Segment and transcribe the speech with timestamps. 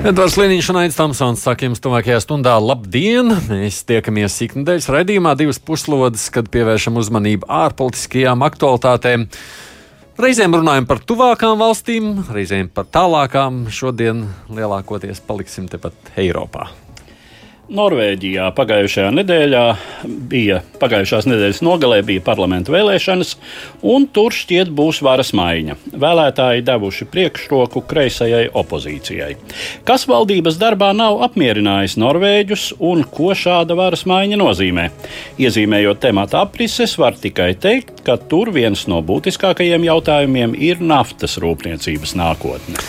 [0.00, 3.34] Edvards Liniņš un Aits Tamsons saka jums tuvākajā stundā labdien!
[3.50, 9.28] Mēs tiekamies ikdienas raidījumā divas puslodes, kad pievēršam uzmanību ārpolitiskajām aktualitātēm.
[10.24, 13.66] Reizēm runājam par tuvākām valstīm, reizēm par tālākām.
[13.68, 16.70] Šodien lielākoties paliksim tepat Eiropā.
[17.70, 19.62] Norvēģijā pagājušajā nedēļā
[20.30, 23.36] bija pagājušās nedēļas nogalē bija parlamentu vēlēšanas,
[23.86, 25.76] un tur šķiet būs varas maiņa.
[26.02, 29.36] Vēlētāji devuši priekšroku kreisajai opozīcijai.
[29.86, 34.88] Kas valdības darbā nav apmierinājis Norvēģus un ko šāda varas maiņa nozīmē?
[35.38, 42.18] Iezīmējot temata aprises, var tikai teikt, ka tur viens no būtiskākajiem jautājumiem ir naftas rūpniecības
[42.18, 42.82] nākotne.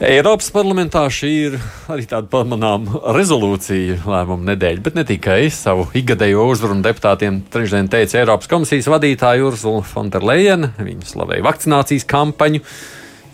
[0.00, 1.54] Eiropas parlamentā šī ir
[1.92, 7.42] arī tāda pamanāma rezolūcija lēmuma nedēļa, bet ne tikai savu ikgadējo uzrunu deputātiem.
[7.52, 10.72] Trešdien teica Eiropas komisijas vadītāja Urzula Fonderleina.
[10.80, 12.64] Viņa slavēja vakcinācijas kampaņu,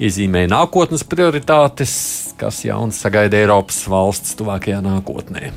[0.02, 1.94] iezīmēja nākotnes prioritātes,
[2.42, 5.52] kas jauns sagaida Eiropas valsts tuvākajā nākotnē.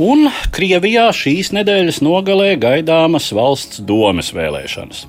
[0.00, 5.02] Un Krievijā šīs nedēļas nogalē gaidāmas valsts domes vēlēšanas.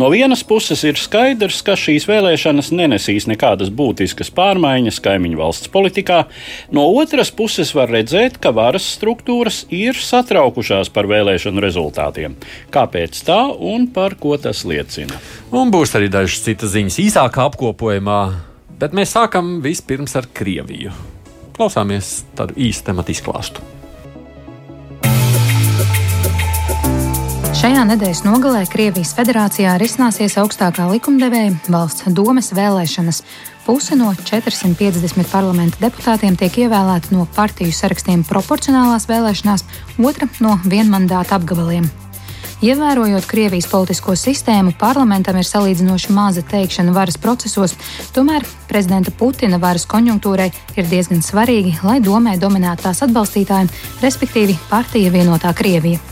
[0.00, 6.22] No vienas puses ir skaidrs, ka šīs vēlēšanas nenesīs nekādas būtiskas pārmaiņas kaimiņu valsts politikā,
[6.72, 12.38] no otras puses var redzēt, ka varas struktūras ir satraukušās par vēlēšanu rezultātiem.
[12.72, 15.20] Kāpēc tā un par ko tas liecina?
[15.52, 18.22] Un būs arī dažas citas ziņas īsākā apkopojumā,
[18.80, 20.96] bet mēs sākam vispirms ar Krieviju.
[21.60, 23.79] Klausāmies tādu īstu tematu izklāstu.
[27.60, 33.18] Šajā nedēļas nogalē Krievijas federācijā risināsies augstākā likumdevēja valsts domes vēlēšanas.
[33.66, 39.66] Puse no 450 parlamenta deputātiem tiek ievēlēta no partiju sarakstiem proporcionālās vēlēšanās,
[40.00, 41.84] otra no vienmandāta apgabaliem.
[42.64, 47.76] Ievērojot Krievijas politisko sistēmu, parlamentam ir salīdzinoši maza teikšana varas procesos,
[48.16, 50.48] tomēr prezidenta Putina varas konjunktūrai
[50.80, 53.68] ir diezgan svarīgi, lai domē dominētu tās atbalstītājiem,
[54.00, 56.09] respektīvi partija vienotā Krievija.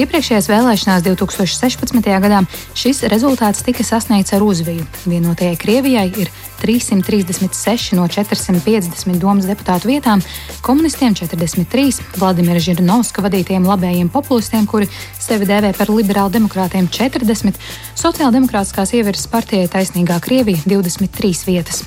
[0.00, 2.06] Iepriekšējās vēlēšanās 2016.
[2.22, 2.38] gadā
[2.78, 4.86] šis rezultāts tika sasniegts ar uzviju.
[5.04, 6.30] Vienotajai Krievijai ir
[6.62, 10.22] 336 no 450 domas deputātu vietām,
[10.64, 14.88] komunistiem 43, Vladimira Žirinovska vadītiem labējiem populistiem, kuri
[15.20, 17.60] sevi dēvē par liberālu demokrātiem 40,
[18.00, 21.84] Sociāldemokrātiskās ievirzes partijai Taisnīgā Krievija 23 vietas.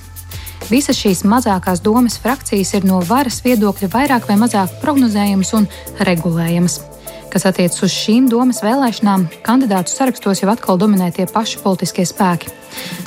[0.69, 6.92] Visas šīs mazākās domas frakcijas ir no varas viedokļa vairāk vai mazāk prognozējamas un regulējamas.
[7.33, 12.51] Kas attiecas uz šīm domas vēlēšanām, kandidātu sarakstos jau atkal dominē tie paši politiskie spēki.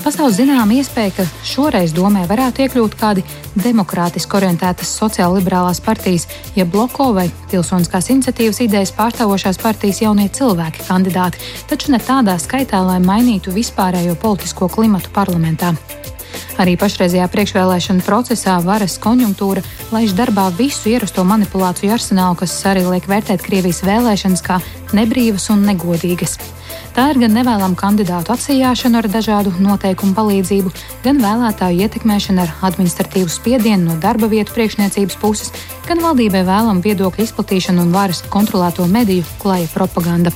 [0.03, 3.23] Pastāv zināma iespēja, ka šoreiz domē varētu iekļūt kādi
[3.55, 6.27] demokrātiski orientētas sociālliberālās partijas,
[6.59, 12.83] ja bloko vai pilsoniskās iniciatīvas idejas pārstāvošās partijas jaunie cilvēki kandidāti, taču ne tādā skaitā,
[12.83, 15.71] lai mainītu vispārējo politisko klimatu parlamentā.
[16.57, 19.61] Arī pašreizajā priekšvēlēšana procesā varas konjunktūra
[19.93, 24.57] laiž darbā visu ierasto manipulāciju arsenālu, kas arī liek vērtēt Krievijas vēlēšanas kā
[24.97, 26.39] nebrīvas un negodīgas.
[26.97, 30.73] Tā ir gan nevēlama kandidātu atsījāšana ar dažādu noteikumu palīdzību,
[31.05, 35.53] gan vēlētāju ietekmēšana ar administratīvu spiedienu no darba vietu priekšniecības puses,
[35.85, 40.33] gan valdībai vēlama viedokļu izplatīšana un varas kontrolēto mediju klaja propaganda.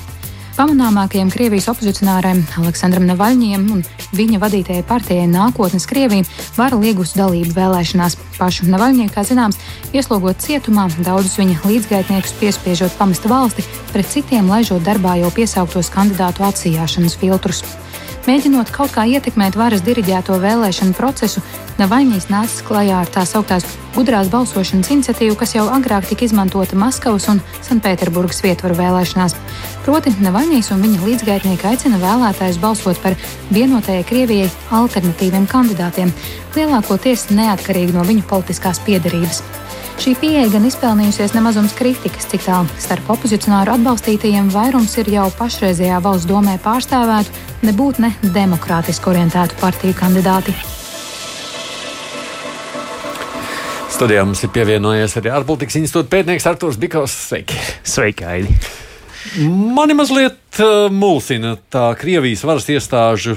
[0.60, 3.78] Pamanāmākajiem Krievijas opozicionāriem Aleksandram Navaļņiem un
[4.12, 8.18] viņa vadītajai partijai Nākotnes Krievija vara liegus dalību vēlēšanās.
[8.36, 9.56] Pašu Navaļņie, kā zināms,
[9.96, 16.44] ieslogot cietumā, daudzus viņa līdzgaitniekus piespiežot pamest valsti, pret citiem laižot darbā jau piesauktos kandidātu
[16.44, 17.64] atsījāšanas filtrus.
[18.26, 21.40] Mēģinot kaut kā ietekmēt varas diriģēto vēlēšanu procesu,
[21.80, 23.64] Navaļņīs nācis klajā ar tā sauktās
[23.94, 29.38] gudrās balsošanas iniciatīvu, kas jau agrāk tika izmantota Maskavas un Sanktpēterburgas vietvaru vēlēšanās.
[29.86, 33.16] Proti, Navaļņīs un viņa līdzgaitnieki aicina vēlētājus balsot par
[33.56, 34.52] vienotajai Krievijai
[34.82, 36.12] alternatīviem kandidātiem,
[36.58, 39.40] lielākoties neatkarīgi no viņu politiskās piedarības.
[40.00, 45.98] Šī pieeja gan izpelnījusies nemazums kritikas, cik tālu starp opozicionāru atbalstītajiem vairums ir jau pašreizējā
[46.00, 47.34] valsts domē pārstāvētu,
[47.68, 50.54] nebūt ne demokrātiski orientētu partiju kandidāti.
[53.92, 57.20] Studijā mums ir pievienojies arī ārpolitikas institūta pētnieks Artūrs Bikovs.
[57.28, 57.60] Sveiki!
[57.84, 58.56] Sveiki, Aidi!
[59.76, 63.36] Mani mazliet uh, mulsina tā Krievijas varas iestāžu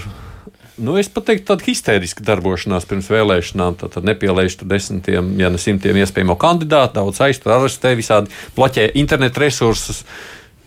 [0.83, 3.77] nu, es pat teiktu, tāda histēriska darbošanās pirms vēlēšanām.
[3.80, 8.89] Tad, tad nepielaiž tur desmitiem, ja ne simtiem iespējamo kandidātu, daudz aiztur, arestē, visādi plaķē
[9.00, 10.03] internetu resursus.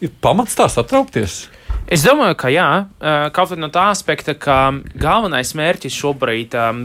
[0.05, 1.47] Ir pamats tā satraukties.
[1.87, 2.67] Es domāju, ka jā,
[3.31, 4.57] kaut arī no tā aspekta, ka
[4.99, 6.81] galvenais mērķis šobrīd um,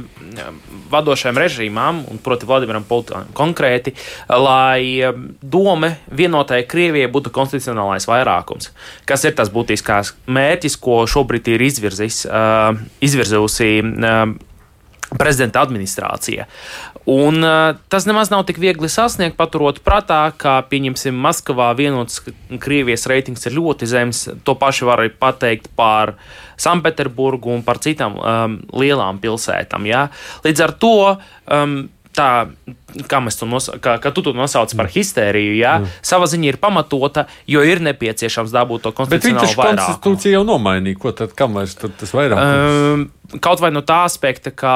[0.93, 3.95] vadošajam režīmām, un proti Vladimiram Putinam konkrēti,
[4.29, 5.01] lai
[5.41, 8.69] doma vienotai Krievijai būtu konstitucionālais vairākums,
[9.09, 14.23] kas ir tas būtiskās mērķis, ko šobrīd ir izvirzis, uh, izvirzījusi uh,
[15.17, 16.45] prezidenta administrācija.
[17.09, 22.21] Un, uh, tas nemaz nav tik viegli sasniegt, paturot prātā, ka, pieņemsim, Maskavā vienots
[22.61, 24.27] Krievijas reitings ir ļoti zems.
[24.45, 26.13] To pašu var arī pateikt par
[26.61, 29.89] Sanktpēterburgu un par citām um, lielām pilsētām.
[29.89, 30.05] Ja?
[30.45, 31.75] Līdz ar to um,
[32.13, 32.29] tā
[33.07, 35.95] kā, to nosa, kā, kā tu to nosauc par histēriju, jā, mm.
[36.05, 39.71] savā ziņā ir pamatota, jo ir nepieciešams dabūt to konstitucionālo vairākumu.
[39.71, 42.41] Bet konstitūcija jau nomainīja, ko tad, kam vairs tas vairāk?
[42.41, 43.09] Um,
[43.39, 44.73] kaut vai no tā aspekta, ka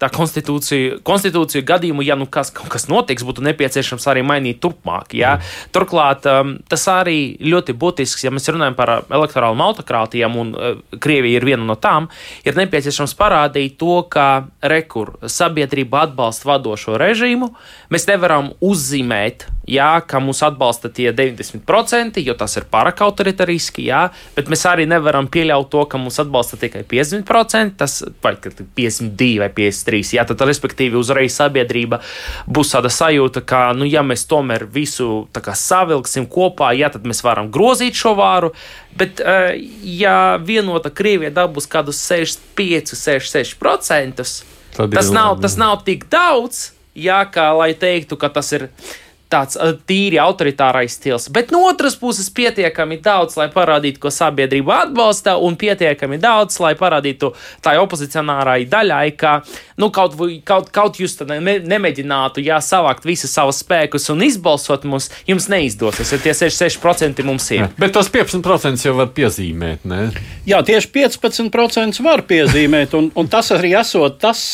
[0.00, 5.14] tā konstitūcija, konstitūcija gadījumu, ja nu kas, kas notiks, būtu nepieciešams arī mainīt turpmāk.
[5.16, 5.36] Jā.
[5.38, 5.70] Mm.
[5.74, 11.40] Turklāt um, tas arī ļoti būtisks, ja mēs runājam par elektorālu autokrātijām, un uh, Krievija
[11.40, 12.10] ir viena no tām,
[12.44, 17.53] ir nepieciešams parādīt to, ka rekur sabiedrība atbalsta vadošo režīmu,
[17.92, 24.06] Mēs nevaram uzzīmēt, jā, ka mūs atbalsta tie 90%, jo tas ir pārāk autoritariski, jā,
[24.36, 29.50] bet mēs arī nevaram pieļaut to, ka mūs atbalsta tikai 50%, tas, vai 52 vai
[29.54, 30.14] 53.
[30.18, 32.00] Jā, tad, respektīvi, uzreiz sabiedrība
[32.46, 37.24] būs tāda sajūta, ka, nu, ja mēs tomēr visu kā, savilksim kopā, jā, tad mēs
[37.24, 38.52] varam grozīt šo vāru.
[38.94, 39.50] Bet, uh,
[39.82, 44.24] ja vienota Krievija dabūs kādus 65, 66%,
[44.94, 48.68] tas nav, tas nav tik daudz jā, kā lai teiktu, ka tas ir
[49.34, 49.58] tāds
[49.88, 55.56] tīri autoritārais stils, bet no otras puses pietiekami daudz, lai parādītu, ko sabiedrība atbalsta, un
[55.58, 57.32] pietiekami daudz, lai parādītu
[57.64, 59.34] tai opozicionārai daļai, ka
[59.80, 65.10] nu, kaut, kaut, kaut jūs ne, nemēģinātu jā, savākt visus savus spēkus un izbalsot mums,
[65.28, 67.64] jums neizdosies, ja tie 66% mums ir.
[67.64, 70.06] Jā, bet tos 15% jau var piezīmēt, ne?
[70.48, 74.44] Jā, tieši 15% var piezīmēt, un, un tas arī esot tas,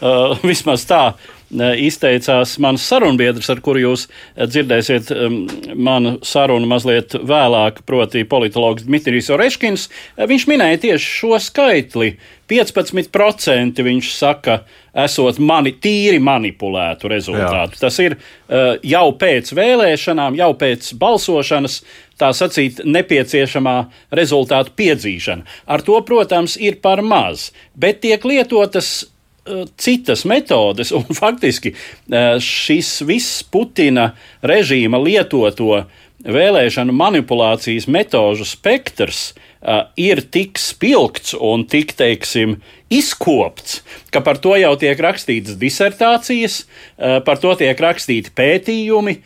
[0.00, 1.06] uh, vismaz tā
[1.52, 5.42] izteicās mans sarunbiedrs, ar kuru jūs eh, dzirdēsiet um,
[5.76, 9.88] manu sarunu mazliet vēlāk, proti, politologs Dmitrijs Oreškins.
[10.16, 12.14] Eh, viņš minēja tieši šo skaitli.
[12.52, 14.58] 15% viņš saka,
[15.04, 17.78] esot mani, tīri manipulētu rezultātu.
[17.78, 17.80] Jā.
[17.80, 21.78] Tas ir uh, jau pēc vēlēšanām, jau pēc balsošanas,
[22.20, 23.76] tā sacīt, nepieciešamā
[24.12, 25.48] rezultātu piedzīšana.
[25.64, 29.11] Ar to, protams, ir par maz, bet tiek lietotas Eh,
[29.76, 34.12] citas metodes, un faktiski eh, šis viss Putina
[34.42, 35.84] režīma lietoto
[36.22, 39.42] vēlēšanu manipulācijas metožu spektrs uh,
[39.98, 42.60] ir tik spilgts un tik, teiksim,
[42.92, 43.80] izkopts,
[44.14, 46.60] ka par to jau tiek rakstītas disertācijas,
[47.26, 49.16] par to tiek rakstīti pētījumi,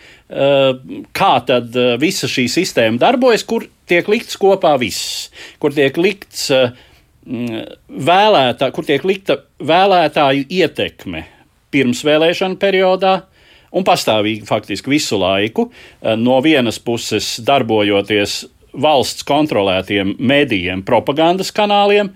[1.20, 5.28] kā tad visa šī sistēma darbojas, kur tiek likts kopā viss,
[5.60, 6.70] kur tiek likts uh,
[7.26, 11.24] vēlētā, kur tiek likta vēlētāju ietekme
[11.74, 13.16] pirms vēlēšana periodā
[13.76, 15.70] un pastāvīgi faktiski visu laiku,
[16.02, 18.44] eh, no vienas puses darbojoties
[18.76, 22.10] valsts kontrolētiem medijiem, propagandas kanāliem,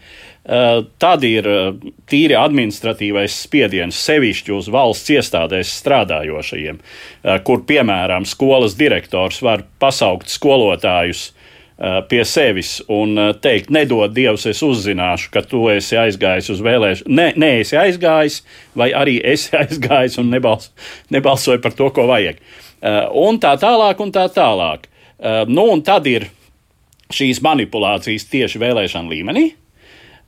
[0.44, 1.72] eh, tad ir eh,
[2.06, 6.78] tīri administratīvais spiediens sevišķi uz valsts iestādēs strādājošajiem,
[7.44, 11.32] kur piemēram skolas direktors var pasaukt skolotājus
[12.08, 17.14] pie sevis un eh, teikt, nedod Dievs, es uzzināšu, ka tu esi aizgājis uz vēlēšanu.
[17.16, 18.40] Nē, ne, esi aizgājis,
[18.76, 20.68] vai arī esi aizgājis un nebals,
[21.14, 22.42] nebalsoji par to, ko vajag.
[22.80, 24.88] Eh, un tā tālāk, un tā tālāk.
[25.52, 26.30] Nu, un tad ir
[27.12, 29.50] šīs manipulācijas tieši vēlēšana līmenī.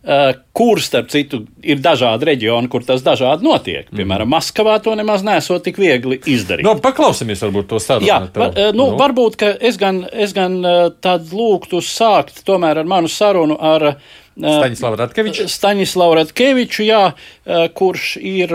[0.03, 3.85] Uh, kur, starp citu, ir dažādi reģioni, kur tas dažādi notiek.
[3.87, 4.01] Mhm.
[4.01, 4.33] Piemēram.
[4.33, 6.67] Maskavā to nemaz nesot tik viegli izdarīt.
[6.67, 8.09] No, nu, paklausīsimies, varbūt to sarunu.
[8.09, 8.99] Jā, var, uh, nu, nu.
[8.99, 13.93] varbūt, es gan, es gan uh, tad lūgtu sākt tomēr ar manu sarunu ar
[14.38, 15.48] Staņislavu Ratkeviču.
[15.50, 17.02] Staņislavu Ratkeviču, jā,
[17.78, 18.54] kurš ir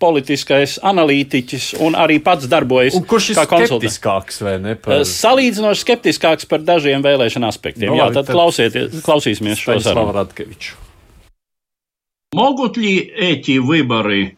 [0.00, 4.74] politiskais analītiķis un arī pats darbojas un kurš ir skeptiskāks vai ne?
[4.80, 5.04] Par...
[5.06, 7.92] Salīdzinoši skeptiskāks par dažiem vēlēšana aspektiem.
[7.92, 10.26] No, jā, tad, tad klausīsimies šo sarunu.
[12.34, 14.36] Могут ли эти выборы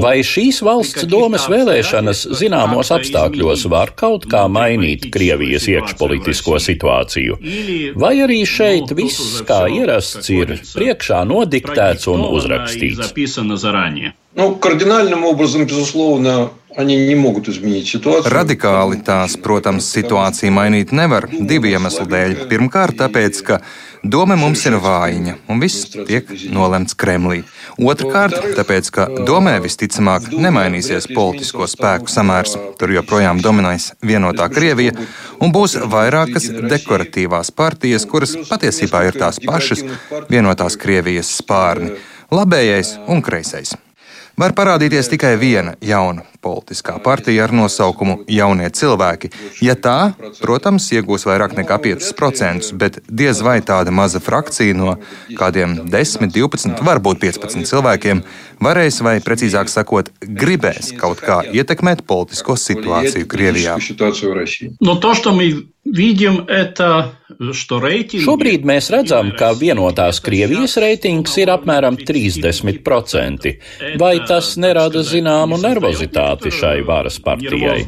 [0.00, 7.36] Vai šīs valsts domas vēlēšanas zināmos apstākļos var kaut kā mainīt Krievijas iekšpolitisko situāciju?
[8.00, 13.12] Vai arī šeit viss, kā ierasts, ir priekšā nodiktēts un uzrakstīts?
[14.32, 16.48] Ну, кардинальным образом, безусловно,
[18.32, 22.46] Radikāli tās, protams, situāciju mainīt nevar divu iemeslu dēļ.
[22.48, 23.58] Pirmkārt, tāpēc, ka
[24.11, 27.43] doma mums ir vājiņa un viss tiek nolemts Kremlī.
[27.77, 32.57] Otrakārt, tāpēc, ka domē visticamāk nemainīsies politisko spēku samērs.
[32.79, 34.95] Tur joprojām dominēs vienotā Krievija
[35.41, 39.83] un būs vairākas dekoratīvās partijas, kuras patiesībā ir tās pašas
[40.29, 41.95] vienotās Krievijas spārni-
[42.37, 43.77] labējais un kreisais
[44.37, 49.31] var parādīties tikai viena jauna politiskā partija ar nosaukumu Jaunie cilvēki.
[49.65, 54.97] Ja tā, protams, iegūs vairāk nekā 5%, bet diez vai tāda maza frakcija no
[55.39, 58.21] kādiem 10, 12, varbūt 15 cilvēkiem
[58.63, 63.77] varēs, vai precīzāk sakot, gribēs kaut kā ietekmēt politisko situāciju Krievijā.
[64.81, 65.15] No to,
[65.86, 67.18] что мы видим, это
[68.22, 73.52] Šobrīd mēs redzam, ka vienotās Krievijas reitings ir apmēram 30%.
[73.98, 77.84] Vai tas nerada zināmu nervozitāti šai varas partijai?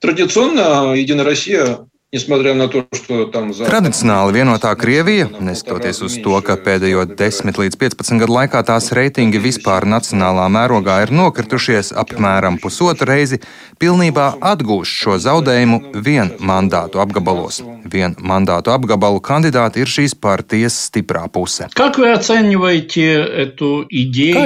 [0.00, 1.78] Традиционно Единая Россия
[2.11, 9.39] Tradicionāli vienotā Krievija, neskatoties uz to, ka pēdējo 10 līdz 15 gadu laikā tās reitingi
[9.39, 13.39] vispār nacionālā mērogā ir nokritušies apmēram pusotru reizi,
[13.79, 17.63] pilnībā atgūst šo zaudējumu vien mandātu apgabalos.
[17.87, 21.71] Vien mandātu apgabalu kandidāti ir šīs partijas stiprā puse.
[21.79, 21.87] Kā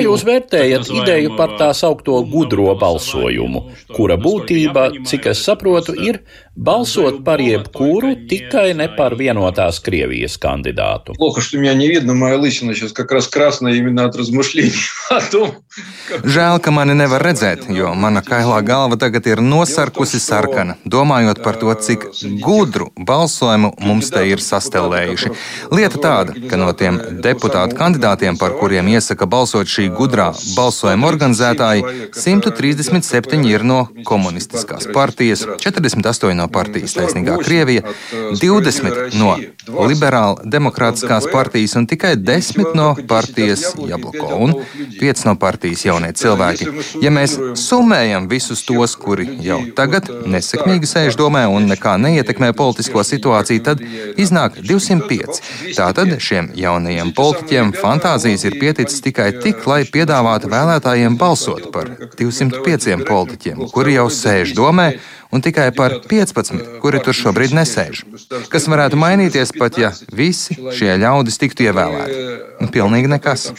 [0.06, 6.22] jūs vērtējat ideju par tā saukto gudro balsojumu, kura būtība, cik es saprotu, ir
[6.56, 11.16] balsot par jebkuru, tikai ne par vienotās Krievijas kandidātu.
[16.36, 21.60] Žēl, ka mani nevar redzēt, jo mana kailā galva tagad ir nosarkusi sarkana, domājot par
[21.60, 22.08] to, cik
[22.44, 25.34] gudru balsojumu mums te ir sastelējuši.
[25.76, 32.10] Lieta tāda, ka no tiem deputātu kandidātiem, par kuriem iesaka balsot šī gudrā balsojuma organizētāji,
[32.16, 37.84] 137 ir no komunistiskās partijas, 48 no partijas Taisnīgā Krievija,
[38.42, 39.36] 20 no
[39.90, 44.56] liberāla demokrātiskās partijas un tikai 10 no partijas Jabloko un
[45.00, 46.68] 5 no partijas jaunie cilvēki.
[47.04, 53.04] Ja mēs summējam visus tos, kuri jau tagad nesekmīgi sēž domē un nekā neietekmē politisko
[53.06, 53.84] situāciju, tad
[54.22, 55.42] iznāk 205.
[55.76, 63.06] Tātad šiem jaunajiem politiķiem fantāzijas ir pieticis tikai tik, lai piedāvātu vēlētājiem balsot par 205
[63.08, 64.90] politiķiem, kuri jau sēž domē
[65.32, 68.04] un tikai par 15, kuri tur šobrīd nesēž.
[68.52, 72.22] Kas varētu mainīties pat, ja visi šie ļaudis tiktu ievēlēti?
[72.76, 73.50] Pilnīgi nekas.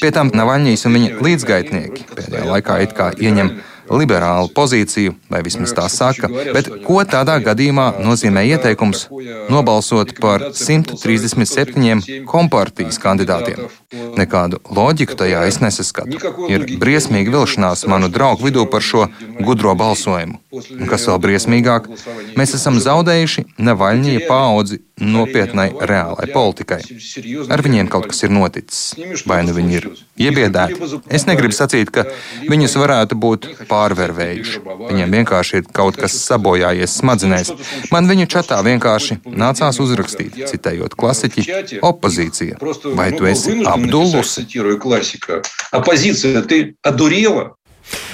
[0.00, 3.54] Pie tam Navaļņīs un viņa līdzgaitnieki pēdējā laikā it kā ieņem
[3.90, 9.06] liberālu pozīciju, vai vismaz tā saka, bet ko tādā gadījumā nozīmē ieteikums
[9.52, 13.66] nobalsot par 137 kompartijas kandidātiem?
[14.16, 16.20] Nekādu loģiku tajā es nesaskatu.
[16.52, 19.08] Ir briesmīga vilšanās manu draugu vidū par šo
[19.40, 20.38] gudro balsojumu.
[20.52, 21.88] Un kas vēl briesmīgāk,
[22.36, 26.80] mēs esam zaudējuši Navaļņija paudzi nopietnai reālai politikai.
[27.52, 28.92] Ar viņiem kaut kas ir noticis,
[29.28, 29.88] vai nu viņi ir
[30.28, 30.90] iebiedēti.
[31.12, 32.06] Es negribu sacīt, ka
[32.50, 33.48] viņus varētu būt
[33.82, 34.62] pārvervējuši.
[34.88, 37.52] Viņiem vienkārši ir kaut kas sabojājies smadzenēs.
[37.92, 41.46] Man viņu čatā vienkārši nācās uzrakstīt, citējot klasiķi,
[41.90, 42.60] opozīcija.
[42.98, 44.38] Vai tu esi apdullus?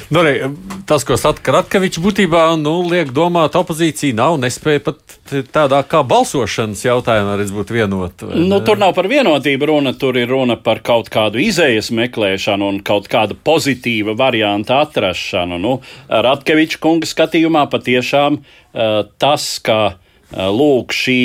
[0.09, 0.49] Nu, arī,
[0.89, 5.19] tas, ko saka Ratkevičs, būtībā nu, liek domāt, opozīcija nav nespēja pat
[5.53, 8.31] tādā kā balsošanas jautājumā arī būt vienota.
[8.33, 12.81] Nu, tur nav par vienotību runa, tur ir runa par kaut kādu izējas meklēšanu un
[12.87, 15.61] kaut kādu pozitīvu variantu atrašanu.
[15.61, 15.77] Nu,
[16.09, 21.21] Ratkeviča kunga skatījumā patiešām uh, tas, ka uh, lūk šī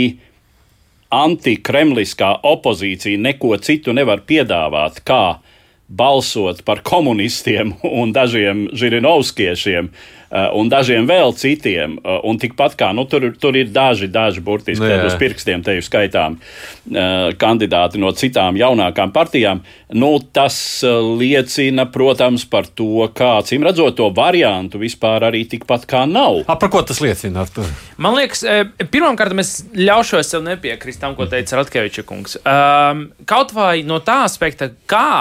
[1.13, 5.39] antikremliskā opozīcija neko citu nevar piedāvāt, kā
[5.87, 9.93] balsot par komunistiem un dažiem žirinovskiešiem.
[10.33, 11.99] Uh, un dažiem vēl citiem.
[12.01, 15.75] Uh, un tikpat kā nu, tur, tur ir daži, daži burtiski nu, uz pirkstiem te
[15.75, 19.61] jau skaitām uh, kandidāti no citām jaunākām partijām.
[19.93, 20.55] Nu, tas
[21.19, 26.39] liecina, protams, par to, kā acīm redzot, to variantu vispār arī tikpat kā nav.
[26.49, 27.43] A, par ko tas liecina?
[27.45, 27.69] Artur?
[28.01, 28.41] Man liekas,
[28.89, 32.39] pirmkārt, es ļaušos sev nepiekrist tam, ko teica Ratkeviča kungs.
[32.41, 35.13] Um, kaut vai no tā aspekta, kā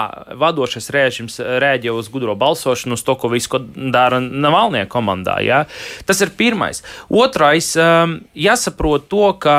[0.52, 5.40] vadošais režīms rēģē uz gudro balsošanu, uz to, ko visu dara Navalnieka komandā.
[5.42, 5.64] Ja?
[6.06, 6.84] Tas ir pirmais.
[7.08, 9.56] Otrais, um, jāsaprot to, ka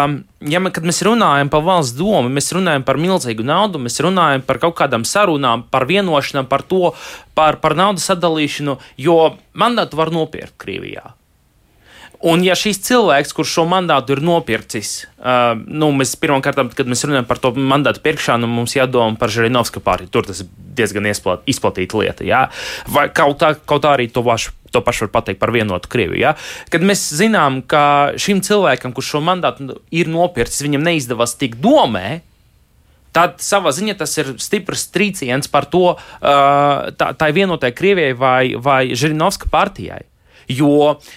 [0.50, 4.62] ja mēs, mēs runājam par valsts domu, mēs runājam par milzīgu naudu, mēs runājam par
[4.64, 6.94] kaut kādām sarunām, par vienošanām, par to,
[7.38, 9.20] par, par naudas sadalīšanu, jo
[9.58, 11.14] mandātu var nopirkt Krievijā.
[12.24, 17.04] Un ja šis cilvēks, kurš šo mandātu ir nopircis, uh, nu, mēs pirmkārt, kad mēs
[17.04, 20.12] runājam par to mandātu pirkšanu, mums jādomā par Žirinovska partiju.
[20.14, 22.24] Tur tas ir diezgan izplat, izplatīta lieta.
[22.24, 22.46] Jā?
[22.88, 24.56] Vai kaut, tā, kaut tā arī to pašu.
[24.74, 26.18] To pašu var pateikt par vienotu Krieviju.
[26.18, 26.32] Ja?
[26.74, 32.24] Kad mēs zinām, ka šim cilvēkam, kurš šo mandātu ir nopircis, viņam neizdevās tikt domē,
[33.14, 36.00] tad savā ziņā tas ir stiprs trīciens par to uh,
[36.98, 40.02] tā, tā vienotai Krievijai vai, vai Žirinovska partijai.
[40.50, 41.12] Jo uh,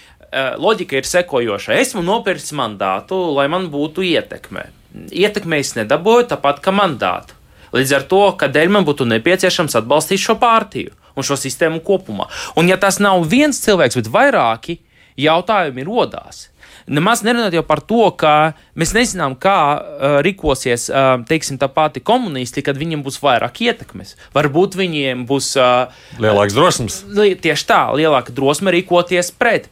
[0.61, 1.79] loģika ir sekojoša.
[1.81, 4.69] Esmu nopircis mandātu, lai man būtu ietekme.
[5.13, 7.37] Ietekme es nedabūju tāpat kā mandātu.
[7.77, 12.29] Līdz ar to, kādēļ man būtu nepieciešams atbalstīt šo partiju un šo sistēmu kopumā.
[12.57, 14.79] Un ja tas nav viens cilvēks, bet vairāki,
[15.21, 16.47] jautājumi rodās.
[16.87, 18.33] Nemaz nerunājot par to, ka
[18.79, 24.15] mēs nezinām, kā uh, rīkosies uh, teiksim, tā pati komunisti, kad viņiem būs vairāk ietekmes.
[24.37, 25.91] Varbūt viņiem būs uh,
[26.23, 27.01] lielāks drosmes.
[27.43, 29.67] Tieši tā, lielāka drosme rīkoties pret.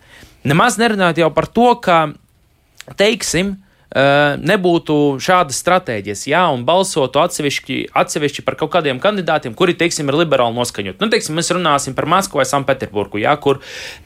[0.44, 1.98] Nemaz nerunājot jau par to, ka,
[3.00, 3.54] teiksim,
[3.94, 10.18] nebūtu šādas stratēģijas, jā, un balsotu atsevišķi, atsevišķi par kaut kādiem kandidātiem, kuri, teiksim, ir
[10.18, 10.98] liberāli noskaņot.
[10.98, 13.60] Nu, teiksim, mēs runāsim par Maskavu vai Sanktpēterburgu, jā, kur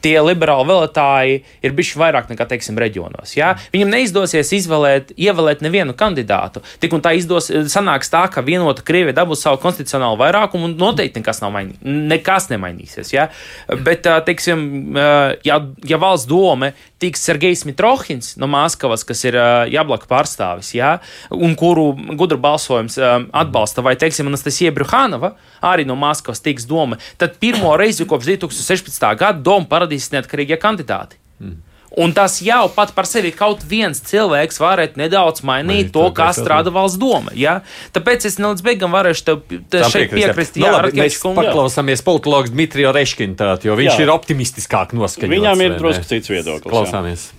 [0.05, 3.33] tie liberāli vēlētāji ir bijuši vairāk nekā, teiksim, reģionos.
[3.37, 3.55] Jā.
[3.73, 6.61] Viņam neizdosies izvēlēt, ievēlēt nevienu kandidātu.
[6.83, 11.23] Tik un tā izdos, sanāks tā, ka vienota Krievija dabūs savu konstitucionālu vairākumu un noteikti
[11.23, 11.81] nekas mainījies.
[12.13, 13.13] Nekas nemainīsies.
[13.15, 13.29] Jā.
[13.85, 14.93] Bet, teiksim,
[15.47, 19.37] ja, ja valsts doma tiks Sergejs Mitrohins no Maskavas, kas ir
[19.71, 20.97] jāblaka pārstāvis, jā,
[21.31, 27.39] un kuru gudra balsojums atbalsta, vai, teiksim, Anastasija Bruhanova, arī no Maskavas tiks doma, tad
[27.41, 29.09] pirmo reizi kopš 2016.
[29.19, 31.19] gada doma paradīzes neatkarīgie kandidāti.
[31.39, 31.68] Mm.
[31.97, 36.29] Un tas jau pat par sevi kaut viens cilvēks varētu nedaudz mainīt Mai, to, kā
[36.37, 37.33] strādā valsts doma.
[37.33, 37.59] Ja?
[37.95, 39.41] Tāpēc es nelīdz beigām varēšu tev
[39.73, 40.59] te šeit piekrist.
[40.61, 44.05] Jā, nu, labi, mēs kunga, paklausāmies politologs Dmitriju Reškinu, jo viņš jā.
[44.05, 45.33] ir optimistiskāk noskaņots.
[45.33, 46.69] Viņam ir drusku cits viedoklis.
[46.69, 47.29] Klausāmies.
[47.31, 47.38] Jā.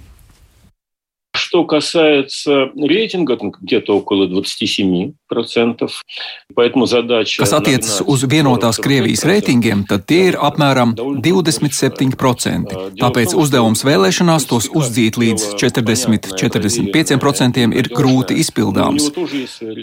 [1.49, 5.13] Что касается рейтинга, там где-то около 27%.
[6.55, 7.43] Поэтому задача...
[7.43, 12.95] Kas attiecas uz vienotās Krievijas reitingiem, tad tie ir apmēram 27%.
[12.99, 19.11] Tāpēc uzdevums vēlēšanās tos uzdzīt līdz 40-45% ir grūti izpildāms.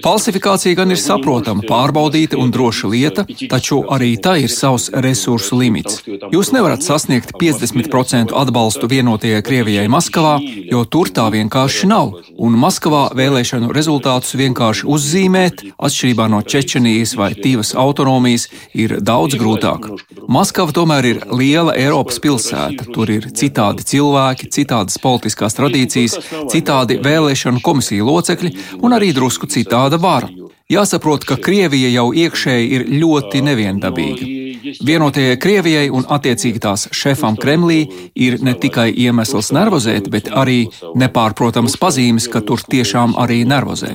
[0.04, 6.02] Falsifikācija gan ir saprotama, pārbaudīta un droša lieta, taču arī tā ir savs resursu limits.
[6.06, 10.40] Jūs nevarat sasniegt 50% atbalstu vienotajai Krievijai Maskavā,
[10.70, 11.55] jo tur tā vienkārši
[11.89, 19.35] nav, un Maskavā vēlēšanu rezultātus vienkārši uzzīmēt, atšķirībā no Čečenijas vai Tīvas autonomijas, ir daudz
[19.41, 19.89] grūtāk.
[20.27, 26.19] Maskava tomēr ir liela Eiropas pilsēta, tur ir citādi cilvēki, citādas politiskās tradīcijas,
[26.53, 30.29] citādi vēlēšanu komisiju locekļi un arī drusku citāda vara.
[30.67, 34.46] Jāsaprot, ka Krievija jau iekšēji ir ļoti neviendabīga.
[34.87, 37.79] Vienotajai Krievijai un attiecīgi tās šefam Kremlī
[38.15, 40.65] ir ne tikai iemesls nervozēt, bet arī
[40.97, 43.93] nepārprotams pazīmes, ka tur tiešām arī nervozē.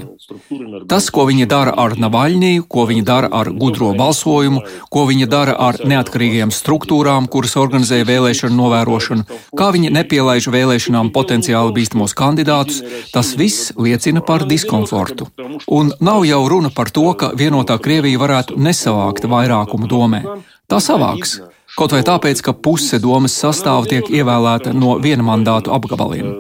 [0.89, 5.57] Tas, ko viņa dara ar Navaļņiju, ko viņa dara ar gudro balsojumu, ko viņa dara
[5.69, 9.27] ar neatkarīgajām struktūrām, kuras organizē vēlēšanu novērošanu,
[9.59, 12.83] kā viņa nepielaiž vēlēšanām potenciāli bīstamos kandidātus,
[13.13, 15.29] tas viss liecina par diskomfortu.
[15.69, 20.25] Un nav jau runa par to, ka vienotā Krievija varētu nesavākt vairākumu domē.
[20.73, 21.35] Tā savāks.
[21.73, 26.31] Kaut vai tāpēc, ka puse domas sastāva tiek ievēlēta no viena mandātu apgabaliem.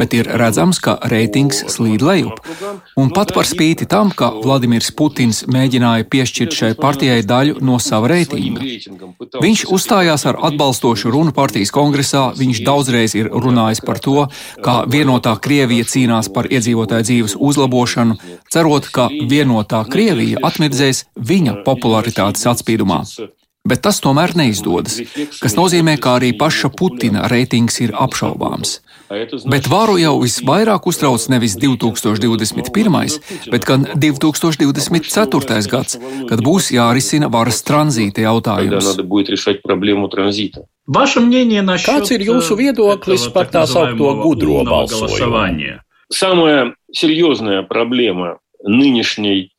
[0.00, 2.42] Bet ir redzams, ka reitings slīd lejup.
[3.00, 8.10] Un pat par spīti tam, ka Vladimirs Putins mēģināja piešķirt šai partijai daļu no sava
[8.12, 8.64] reitinga.
[9.40, 14.26] Viņš uzstājās ar atbalstošu runu partijas kongresā, viņš daudzreiz ir runājis par to,
[14.64, 18.20] kā vienotā Krievija cīnās par iedzīvotāju dzīves uzlabošanu,
[18.52, 23.04] cerot, ka vienotā Krievija atmirdzēs viņa popularitātes atspīdumā
[23.67, 24.97] bet tas tomēr neizdodas,
[25.39, 28.81] kas nozīmē, ka arī paša Putina reitings ir apšaubāms.
[29.47, 33.19] Bet varu jau visvairāk uztrauc nevis 2021,
[33.53, 35.61] bet gan 2024.
[35.71, 38.91] gads, kad būs jārisina varas tranzīta jautājums.
[41.87, 45.79] Kāds ir jūsu viedoklis par tā saucamo gudro balsojumu?
[46.13, 49.53] Самая серьезная проблема нынешней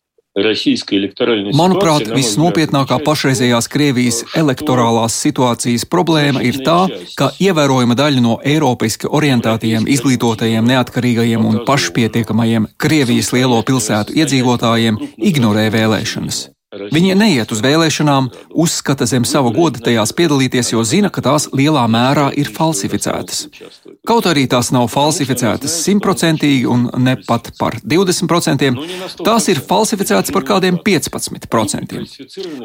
[1.58, 6.78] Manuprāt, visnopietnākā pašreizējās Krievijas elektorālās situācijas problēma ir tā,
[7.18, 15.68] ka ievērojama daļa no eiropeiski orientētajiem, izglītotajiem, neatkarīgajiem un pašpietiekamajiem Krievijas lielo pilsētu iedzīvotājiem ignorē
[15.74, 16.46] vēlēšanas.
[16.70, 21.88] Viņi neiet uz vēlēšanām, uzskata zem sava goda tajās piedalīties, jo zina, ka tās lielā
[21.90, 23.48] mērā ir falsificētas.
[24.06, 28.70] Kaut arī tās nav falsificētas simtprocentīgi un ne pat par 20%,
[29.26, 32.04] tās ir falsificētas par kādiem 15%.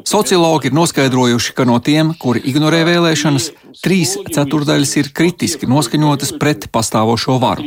[0.04, 3.48] Sociologi ir noskaidrojuši, ka no tiem, kuri ignorē vēlēšanas,
[3.80, 7.66] trīs ceturdaļas ir kritiski noskaņotas pret pastāvošo varu.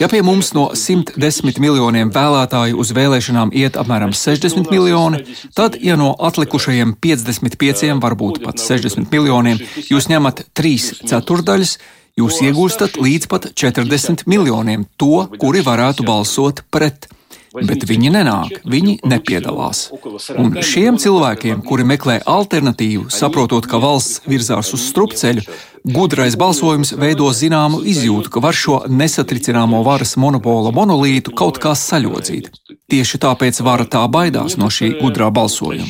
[0.00, 5.22] Ja pie mums no 110 miljoniem vēlētāju uz vēlēšanām iet apmēram 60 miljoni,
[5.54, 11.76] tad, ja no atlikušajiem 55, varbūt pat 60 miljoniem, jūs ņemat trīs ceturdaļas,
[12.18, 17.10] jūs iegūstat līdz pat 40 miljoniem to, kuri varētu balsot pret.
[17.54, 19.88] Bet viņi nenāk, viņi nepiedalās.
[20.36, 25.44] Un šiem cilvēkiem, kuri meklē alternatīvu, saprotot, ka valsts virzās uz strupceļu,
[25.88, 32.50] gudrais balsojums veido zināmu izjūtu, ka var šo nesatricināmo varas monopola monolītu kaut kā saļodzīt.
[32.88, 35.88] Tieši tāpēc vara tā baidās no šī gudrā balsojuma.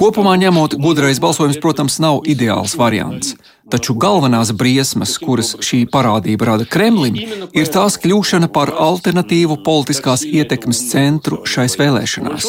[0.00, 3.34] Kopumā ņemot, gudrais balsojums, protams, nav ideāls variants.
[3.70, 7.14] Taču galvenās briesmas, kuras šī parādība rada Kremlim,
[7.54, 12.48] ir tās kļūšana par alternatīvu politiskās ietekmes centru šais vēlēšanās.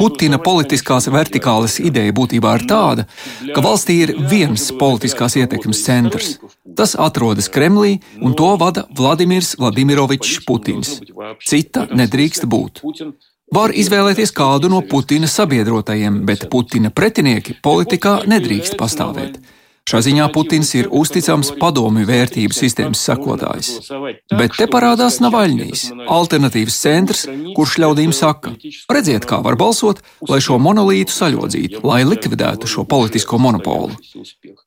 [0.00, 3.06] Putina politiskās vertikālas ideja būtībā ir tāda,
[3.52, 6.36] ka valstī ir viens politiskās ietekmes centrs.
[6.76, 10.98] Tas atrodas Kremlī, un to vada Vladimirs Vladimirovičs Putins.
[11.44, 12.84] Cita nedrīkst būt.
[13.54, 19.38] Var izvēlēties kādu no Putina sabiedrotajiem, bet Putina pretinieki politikā nedrīkst pastāvēt.
[19.86, 23.68] Šā ziņā Putins ir uzticams padomju vērtību sistēmas sekotājs.
[24.34, 27.20] Bet te parādās Navaļņīs, alternatīvas centrs,
[27.54, 28.56] kurš ļaudīm saka:
[28.90, 33.94] redziet, kā var balsot, lai šo monolītu saļodzītu, lai likvidētu šo politisko monopolu.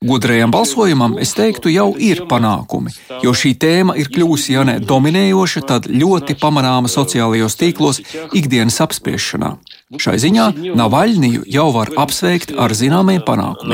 [0.08, 5.66] Gudrajam balsojumam, es teiktu, jau ir panākumi, jo šī tēma ir kļuvusi, ja ne dominējoša,
[5.68, 8.00] tad ļoti pamanāma sociālajos tīklos
[8.32, 9.58] ikdienas apspriešanā.
[9.90, 13.72] Nu, šai ziņā Navalniju jau var apsveikt ar zināmiem panākumiem.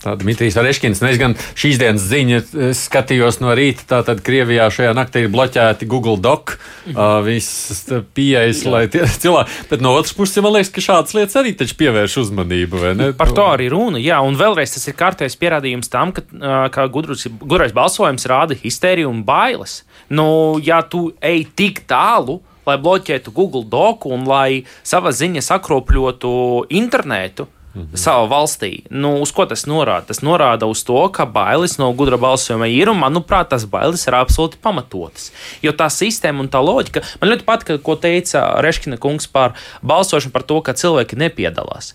[0.00, 3.84] Tāda Dmitrijs Areškins, nu es gan šīs dienas ziņu eh, skatījos no rīta.
[3.90, 6.54] Tātad Krievijā šajā naktī ir bloķēti Google Doc,
[6.92, 7.84] uh, visas
[8.16, 9.68] pieejas, lai tie cilvēki.
[9.68, 12.82] Bet no otras puses, man liekas, ka šādas lietas arī taču pievērš uzmanību.
[13.20, 16.24] Par to nu, arī runa, jā, un vēlreiz tas ir kārtējs pierādījums tam, ka,
[16.72, 19.82] ka gudrus, gudrais balsojums rāda histēriju un bailes.
[20.08, 20.28] Nu,
[20.64, 26.32] ja tu ej tik tālu, tad lai bloķētu Google Doc un lai savā ziņā sakropļotu
[26.74, 27.94] internetu, mhm.
[28.00, 28.70] savā valstī.
[28.90, 30.08] Nu, uz ko tas norāda?
[30.10, 34.18] Tas norāda uz to, ka bailes no gudra balsojuma ir, un manuprāt, tas bailes ir
[34.18, 35.30] absolūti pamatotas.
[35.64, 40.34] Jo tā sistēma un tā loģika, man ļoti patika, ko teica Reškina kungs par balsošanu
[40.34, 41.94] par to, ka cilvēki nepiedalās.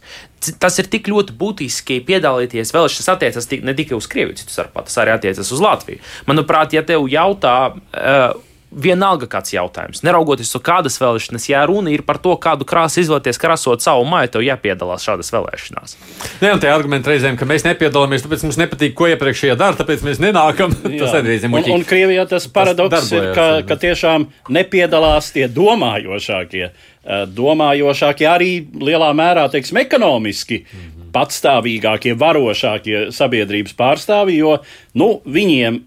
[0.57, 4.88] Tas ir tik ļoti būtiski piedalīties vēl, tas attiecas ne tikai uz Krieviju, citu starpā,
[4.88, 6.01] tas arī attiecas uz Latviju.
[6.25, 10.01] Manuprāt, ja tev jautā, uh, vienalga kāds jautājums.
[10.05, 14.31] Neraugoties uz kādas vēlēšanas, ja runa ir par to, kādu krāsu izvēlēties, krāsot savu māju,
[14.36, 15.97] tev jāpiedalās šādās vēlēšanās.
[16.43, 20.05] Jā, un tie argumenti reizēm, ka mēs nepiedalāmies, tāpēc mums nepatīk, ko iepriekšējie dara, tāpēc
[20.07, 20.71] mēs nenākam.
[21.01, 21.75] tas arī ir muļķīgi.
[21.75, 26.71] Un, un Krievijā tas paradoks tas ir, ka, ka tiešām nepiedalās tie domājošākie.
[26.71, 30.63] Eh, domājošākie arī lielā mērā, teiksim, ekonomiski.
[30.63, 34.57] Mm -hmm patstāvīgākie, varošākie sabiedrības pārstāvji, jo
[34.97, 35.81] nu, viņiem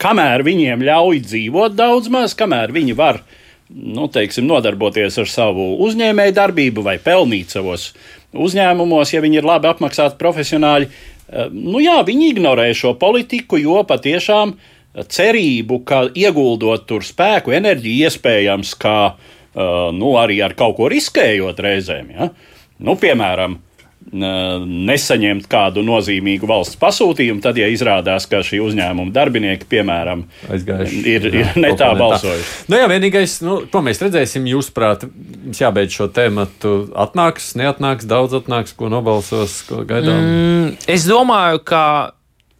[0.00, 3.22] kamēr viņiem ļauj dzīvot daudz maz, kamēr viņi var
[3.74, 7.92] nu, teiksim, nodarboties ar savu uzņēmēju darbību vai pelnīt savos
[8.34, 10.88] uzņēmumos, ja viņi ir labi apmaksāti profesionāļi.
[10.90, 14.56] Eh, nu, jā, viņi ignorē šo politiku, jo patiešām
[14.94, 19.62] cerību, ka ieguldot tur spēku, enerģiju, iespējams, ka eh,
[19.96, 22.12] nu, arī ar kaut ko riskējot reizēm.
[22.14, 22.30] Ja?
[22.84, 23.58] Nu, piemēram,
[24.12, 31.28] nesaņemt kādu nozīmīgu valsts pasūtījumu, tad, ja izrādās, ka šī uzņēmuma darbinieki, piemēram, Aizgājuši, ir,
[31.32, 32.50] ir ne tā balsojuši.
[32.70, 36.46] Nu, jā, vienīgais, nu, ko mēs redzēsim, jūsuprāt, mums jābeidz šo tēmu.
[37.04, 40.20] Atnāks, neatnāks, daudz atnāks, ko nobalsos, ko gaidām?
[40.20, 41.84] Mm, es domāju, ka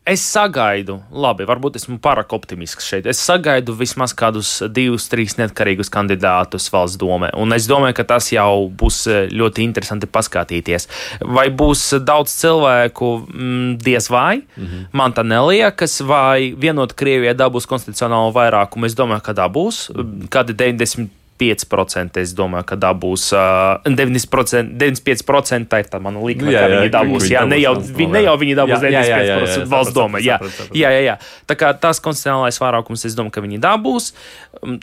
[0.05, 3.07] Es sagaidu, labi, varbūt esmu pārāk optimisks šeit.
[3.09, 7.31] Es sagaidu vismaz kādus divus, trīs neatkarīgus kandidātus valsts domē.
[7.41, 10.91] Un es domāju, ka tas jau būs eh, ļoti interesanti paskatīties.
[11.25, 14.87] Vai būs daudz cilvēku, mm, diez vai, mm -hmm.
[14.93, 18.85] man tā neliekas, vai vienot Krievijai dabūs konstitucionālo vairākumu.
[18.85, 19.89] Es domāju, ka tā būs.
[20.29, 21.09] Kādi 90
[21.41, 22.21] 5%.
[22.23, 25.69] Es domāju, ka dabūs uh, 90%, 95%.
[25.71, 27.27] Tā ir tā mana līnija, ka viņi dabūs.
[27.33, 30.23] Jā, ne jau, vi, ne jau viņi dabūs 95% valsts doma.
[30.23, 30.39] Jā,
[30.71, 31.17] jā, jā, jā.
[31.51, 34.11] Tā kā tas konstitucionālais vairākums, es domāju, ka viņi dabūs.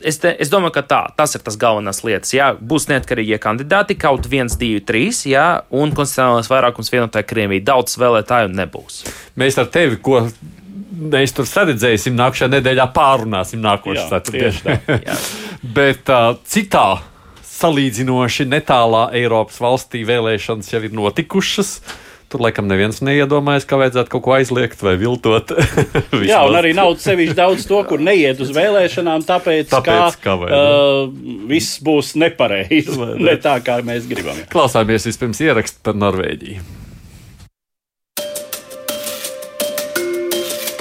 [0.03, 2.35] Es, te, es domāju, ka tā, tas ir tas galvenās lietas.
[2.35, 7.63] Jā, būs neatkarīgie kandidāti, kaut viens, divi, trīs, jā, un konstitucionālais vairākums vienotāji Krievijai.
[7.71, 9.05] Daudz vēlētāju nebūs.
[9.39, 10.25] Mēs ar tevi, ko
[10.91, 15.31] mēs tur saredzēsim nākamajā nedēļā, pārunāsim nākošais ceturtdienas.
[15.61, 17.01] Bet uh, citā
[17.45, 21.75] salīdzinoši netālā Eiropas valstī vēlēšanas jau ir notikušas.
[22.31, 25.51] Tur laikam neviens neiedomājas, ka vajadzētu kaut ko aizliegt vai viltot.
[26.31, 30.51] Jā, un arī nav sevišķi daudz to, kur neiet uz vēlēšanām, tāpēc, tāpēc ka vai,
[30.55, 31.01] uh,
[31.51, 32.95] viss būs nepareizi.
[33.27, 34.39] ne tā, kā mēs gribam.
[34.53, 36.63] Klausāmies vispirms ierakstu par Norvēģiju.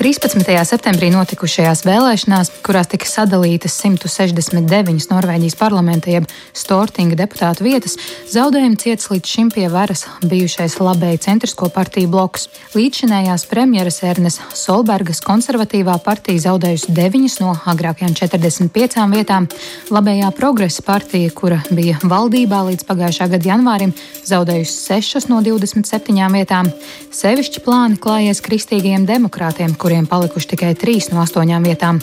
[0.01, 0.49] 13.
[0.65, 6.25] septembrī notikušajās vēlēšanās, kurās tika sadalītas 169 Norvēģijas parlamenta jeb
[6.57, 7.99] Stortinga deputātu vietas,
[8.33, 12.47] zaudējumu cietis līdz šim pie varas bijušais labēji centrisko partiju bloks.
[12.73, 19.51] Līdzšinējās premjeras Ernes Solbergas konservatīvā partija zaudējusi 9 no agrākajām 45 vietām,
[19.93, 23.93] labējā progresa partija, kura bija valdībā līdz pagājušā gada janvārim,
[24.25, 26.73] zaudējusi 6 no 27 vietām.
[27.21, 31.97] Sevišķi plāni klājies kristīgajiem demokrātiem, kuriem palikuši tikai trīs no astoņām vietām,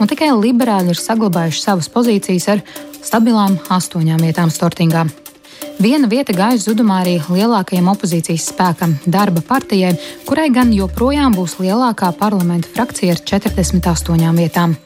[0.00, 2.62] un tikai liberāļi ir saglabājuši savas pozīcijas ar
[3.04, 5.02] stabilām astoņām vietām Stortingā.
[5.76, 9.92] Viena vieta gājusi zudumā arī lielākajam opozīcijas spēkam, darba partijai,
[10.24, 14.78] kurai gan joprojām būs lielākā parlamenta frakcija ar 48 vietām.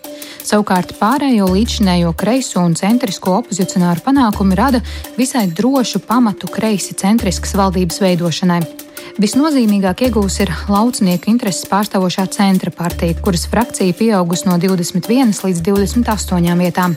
[0.42, 4.82] Savukārt pārējo līdzinējo kreiso un centrisko opozicionāru panākumi rada
[5.14, 8.87] visai drošu pamatu kreisi centriskas valdības veidošanai.
[9.18, 16.54] Visnozīmīgāk iegūs ir laucinieku intereses pārstāvošā centra partija, kuras frakcija pieaugusi no 21 līdz 28
[16.62, 16.94] vietām.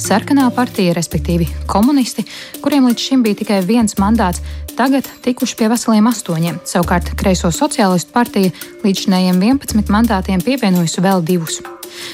[0.00, 2.24] Sarkanā partija, respektīvi komunisti,
[2.64, 4.40] kuriem līdz šim bija tikai viens mandāts,
[4.80, 6.62] tagad tikuši pie veseliem astoņiem.
[6.64, 8.54] Savukārt Kreiso sociālistu partija
[8.86, 11.60] līdz šiem 11 mandātiem pievienojusi vēl divus.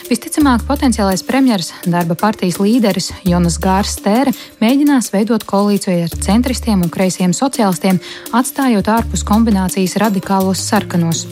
[0.09, 6.93] Visticamāk, potenciālais premjeras darba partijas līderis Jonas Gārs Stēre mēģinās veidot koalīciju ar centristiem un
[6.93, 8.01] kreisiem sociālistiem,
[8.33, 11.25] atstājot ārpus kombinācijas radikālos sarkanos.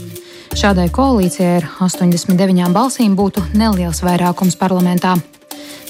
[0.52, 5.14] Šādai koalīcijai ar 89 balsīm būtu neliels vairākums parlamentā.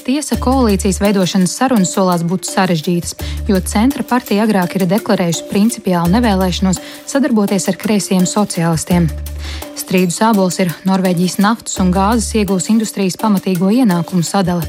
[0.03, 3.13] Tiesa koalīcijas veidošanas sarunas solās būt sarežģītas,
[3.47, 9.07] jo centra partija agrāk ir deklarējusi principiālu nevēlēšanos sadarboties ar kreisiem sociālistiem.
[9.79, 14.67] Strīdu sābols ir Norvēģijas naftas un gāzes iegūs industrijas pamatīgo ienākumu sadale.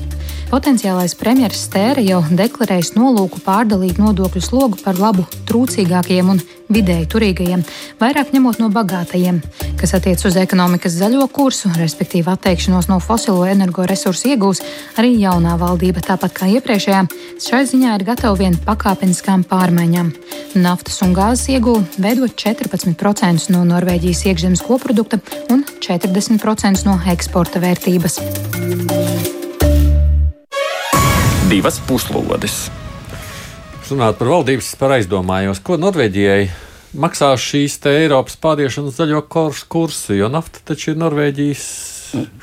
[0.55, 6.42] Potenciālais premjerministrs Stēra jau deklarējis nolūku pārdalīt nodokļu slogu par labu trūcīgākajiem un
[6.73, 7.64] vidēji turīgajiem,
[8.01, 9.40] vairāk ņemot no bagātajiem,
[9.81, 14.62] kas attiec uz ekonomikas zaļo kursu, respektīvi atteikšanos no fosilo energoresursu iegūs,
[15.01, 17.02] arī jaunā valdība, tāpat kā iepriekšējā,
[17.42, 20.12] šai ziņā ir gatava vien pakāpeniskām pārmaiņām.
[20.60, 28.20] Naftas un gāzes iegūve veido 14% no Norvēģijas iekšzemes koprodukta un 40% no eksporta vērtības
[31.54, 32.54] divas puslodes.
[33.87, 36.48] Runāt par valdības par aizdomājos, ko Norvēģijai
[36.98, 41.66] maksās šīs Eiropas pāriešanas zaļo kursu, jo nafta taču ir Norvēģijas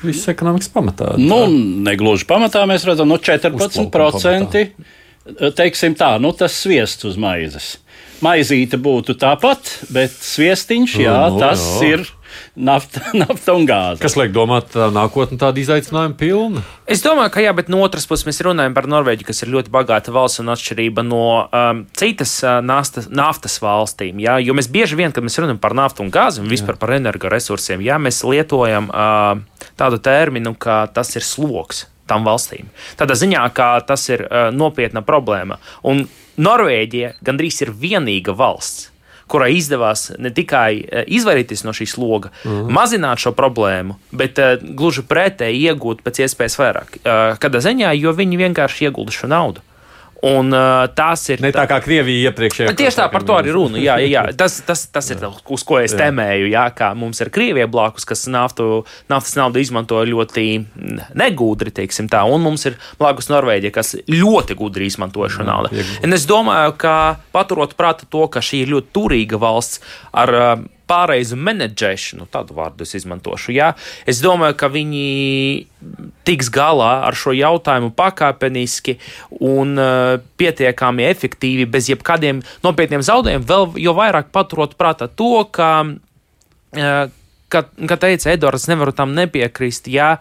[0.02, 1.14] visas ekonomikas pamatā.
[1.14, 1.20] Tā.
[1.20, 1.44] Nu,
[1.86, 4.66] negluži pamatā mēs redzam, no 14%.
[5.58, 7.76] Teiksim tā, nu tas sviests uz maizes.
[8.22, 11.94] Maizīte būtu tāpat, bet sviestiņš, jā, nu, tas jā.
[11.94, 12.04] ir
[12.56, 14.00] nafta, nafta un gāze.
[14.02, 16.62] Kas liek domāt, ka nākotnē tāda izaicinājuma pilna?
[16.90, 19.72] Es domāju, ka jā, bet no otras puses mēs runājam par Norvēģiju, kas ir ļoti
[19.72, 24.20] bagāta valsts un atšķirība no um, citas uh, naftas, naftas valstīm.
[24.22, 26.82] Jā, jo mēs bieži vien, kad mēs runājam par naftu un gāzi un vispār jā.
[26.82, 32.68] par energoresursiem, jā, mēs lietojam uh, tādu terminu, ka tas ir sloks tām valstīm.
[33.00, 35.60] Tādā ziņā, ka tas ir uh, nopietna problēma.
[35.88, 36.04] Un
[36.42, 38.91] Norvēģija gandrīz ir vienīga valsts,
[39.30, 42.30] kurai izdevās ne tikai eh, izvairīties no šīs loga.
[42.44, 42.70] -huh.
[42.70, 46.96] mazināt šo problēmu, bet uh, gluži pretēji iegūt pēc iespējas vairāk.
[47.02, 49.60] Uh, kādā ziņā, jo viņi vienkārši iegulda šo naudu.
[50.22, 51.40] Un, uh, tas ir.
[51.42, 52.74] Ne tā kā Krievija iepriekšējā.
[52.78, 53.80] Tieši tā par to arī runa.
[53.82, 54.22] Jā, jā, jā.
[54.42, 56.46] Tas, tas, tas ir tas, uz ko es temēju.
[56.52, 60.44] Jā, kā mums ir Krievija blakus, kas naftu, naftas naudu izmanto ļoti
[61.18, 62.22] negudri, teiksim tā.
[62.30, 65.74] Un mums ir blakus Norvēģija, kas ļoti gudri izmanto šo naudu.
[66.06, 66.94] Un es domāju, ka
[67.34, 69.82] paturot prātā to, ka šī ir ļoti turīga valsts
[70.14, 70.34] ar
[70.92, 73.54] pareizu menedžēšanu, tādu vārdu es izmantošu.
[73.56, 73.72] Jā.
[74.08, 75.06] Es domāju, ka viņi
[76.28, 78.98] tiks galā ar šo jautājumu pakāpeniski
[79.40, 85.72] un uh, pietiekami efektīvi, bez jebkādiem nopietniem zaudējumiem, vēl jo vairāk paturot prātā to, ka.
[86.76, 87.18] Uh,
[87.52, 90.14] Kā, kā teica Edvards, nevaru tam nepiekrist, jā,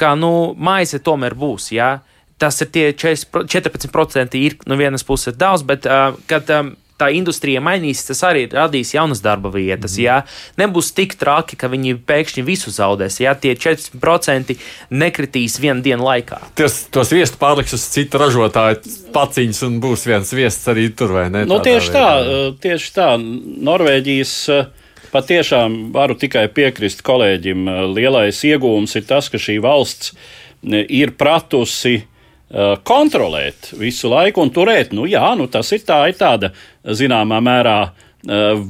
[0.00, 1.66] ka nu, maize tomēr būs.
[1.76, 1.98] Jā.
[2.40, 7.10] Tas ir tie 4, 14% ir no vienas puses daudz, bet uh, kad um, tā
[7.14, 9.96] industrija mainīs, tas arī radīs jaunas darba vietas.
[9.96, 10.02] Mm.
[10.04, 10.16] Jā.
[10.60, 13.20] Nebūs tik traki, ka viņi pēkšņi visu zaudēs.
[13.22, 13.34] Jā.
[13.38, 14.56] Tie 4%
[14.90, 16.40] nekritīs vienu dienu laikā.
[16.58, 18.82] Tos, tos viestu pārliks uz citu ražotāju
[19.14, 21.46] paciņas un būs viens viests arī tur, vai ne?
[21.48, 22.08] Nu, tieši tā,
[22.64, 23.14] tieši tā.
[23.70, 24.34] Norvēģijas.
[25.08, 27.64] Patiešām varu tikai piekrist kolēģim.
[27.96, 30.12] Lielais iegūms ir tas, ka šī valsts
[30.68, 32.17] ir pratusi Uh,
[32.88, 34.94] kontrolēt visu laiku un turēt.
[34.96, 36.52] Nu, jā, nu, tas ir, tā, ir tāda
[36.84, 37.80] zināmā mērā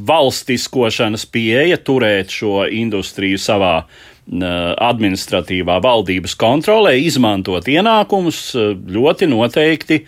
[0.08, 3.82] valstiskošanas pieeja turēt šo industriju savā
[4.28, 8.50] administratīvā valdības kontrolē, izmantot ienākumus
[8.92, 10.02] ļoti noteikti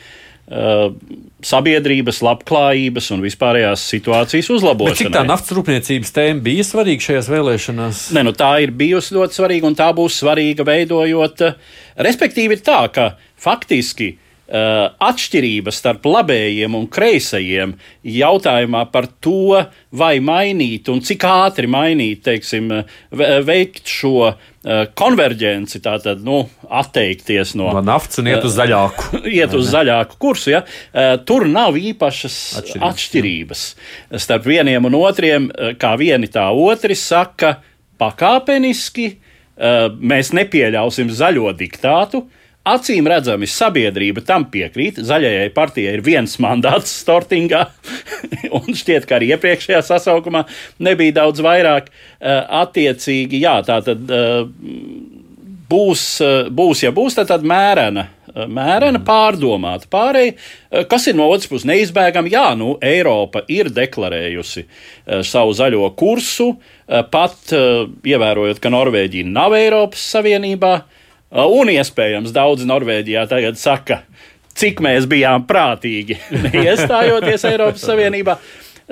[1.46, 4.92] sabiedrības labklājības un vispārējās situācijas uzlabošanai.
[4.92, 8.02] Bet cik tā naftas rūpniecības tēma bija svarīga šajās vēlēšanās?
[8.18, 11.46] Ne, nu, tā ir bijusi ļoti svarīga un tā būs svarīga veidojot.
[12.02, 13.29] Respektīvi, ir tā, ka uh,
[14.50, 19.60] Uh, atšķirības starp labējiem un kreisajiem jautājumā par to,
[19.94, 22.66] vai mainīt un cik ātri mainīt, teiksim,
[23.46, 29.20] veikt šo uh, konverģenci, tātad nu, atteikties no, no naftas un iet uz zaļāku.
[29.38, 30.50] iet uz zaļāku kursu.
[30.56, 30.64] Ja?
[31.22, 33.64] Tur nav īpašas atšķirības, atšķirības
[34.26, 35.48] starp vieniem un otriem,
[35.78, 37.60] kā vieni tā otri saka,
[38.02, 39.12] pakāpeniski.
[40.02, 44.98] Mēs nepieļausim zaļo diktātu, uh, Acīm redzami, sabiedrība tam piekrīt.
[45.08, 47.62] Zaļajai partijai ir viens mandāts Stortingā,
[48.58, 50.44] un šķiet, ka arī iepriekšējā sasaukumā
[50.84, 51.88] nebija daudz vairāk.
[52.20, 54.44] Eh, attiecīgi, jā, tā tad eh,
[55.72, 58.10] būs, eh, būs ja būs, tad, tad mērena.
[58.30, 60.36] Mērena, pārdomāta pārēja,
[60.86, 62.30] kas ir no otras puses neizbēgami.
[62.30, 64.62] Jā, nu, Eiropa ir deklarējusi
[65.26, 66.52] savu zaļo kursu,
[66.86, 70.76] pat ievērojot, ka Norvēģija nav Eiropas Savienībā.
[70.78, 70.99] Uh,
[71.30, 74.02] un iespējams, daudzi Norvēģijā tagad saka,
[74.58, 76.18] cik mēs bijām prātīgi
[76.64, 78.36] iestājoties Eiropas Savienībā.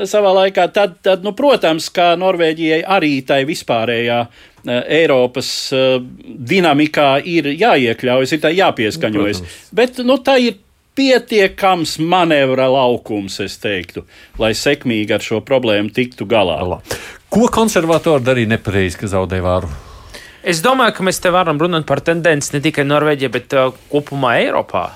[0.06, 7.16] Savā laikā, tad, tad nu, protams, ka Norvēģijai arī tai vispārējā uh, Eiropas uh, dinamikā
[7.26, 9.42] ir jāiekļaujas, ir tā jāpieskaņojas.
[9.42, 10.60] Nu, Bet nu, tā ir
[10.98, 14.06] pietiekams manevra laukums, es teiktu,
[14.38, 16.60] lai sekmīgi ar šo problēmu tiktu galā.
[17.28, 19.87] Ko konservatori darīja nepareizi, ka zaudēja vāru?
[20.48, 24.38] Es domāju, ka mēs te varam runāt par tendenci ne tikai Norvēģijā, bet uh, kopumā
[24.46, 24.86] Eiropā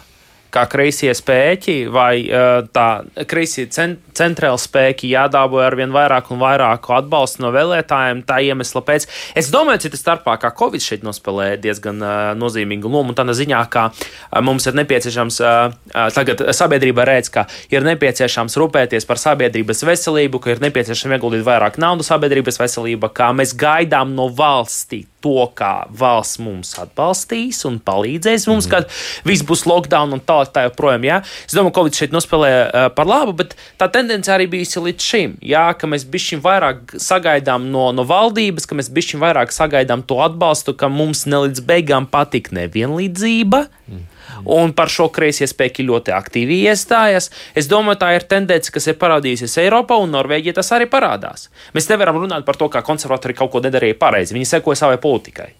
[0.52, 2.86] kā kreisie spēki vai uh, tā
[3.28, 8.24] kreisie cent, centrāli spēki jādāboja ar vien vairāk un vairāk atbalstu no vēlētājiem.
[8.28, 9.06] Tā iemesla pēc.
[9.36, 13.12] Es domāju, ka starpā kā Covid šeit nospēlēja diezgan uh, nozīmīgu lomu.
[13.16, 19.08] Tādā ziņā, ka uh, mums ir nepieciešams, uh, tagad sabiedrība redz, ka ir nepieciešams rūpēties
[19.08, 24.32] par sabiedrības veselību, ka ir nepieciešams ieguldīt vairāk naudas sabiedrības veselībā, kā mēs gaidām no
[24.32, 28.72] valstī to, kā valsts mums atbalstīs un palīdzēs mums, mm.
[28.72, 31.06] kad viss būs lockdown un tālāk tā joprojām.
[31.08, 31.20] Jā.
[31.46, 35.08] Es domāju, ka Covid šeit nospēlē uh, par labu, bet tā tendence arī bijusi līdz
[35.12, 35.36] šim.
[35.52, 40.20] Jā, ka mēs bišķiņ vairāk sagaidām no, no valdības, ka mēs bišķiņ vairāk sagaidām to
[40.24, 43.66] atbalstu, ka mums ne līdz beigām patīk nevienlīdzība.
[43.88, 44.08] Mm.
[44.44, 47.30] Un par šo kreisie spēki ļoti aktīvi iestājas.
[47.58, 51.48] Es domāju, tā ir tendence, kas ir parādījusies Eiropā, un Norvēģija tas arī parādās.
[51.76, 54.36] Mēs nevaram runāt par to, kā konservatori kaut ko nedarīja pareizi.
[54.36, 55.52] Viņi sekoja savai politikai.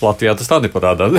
[0.00, 1.16] Latvijā tas tā neparādās.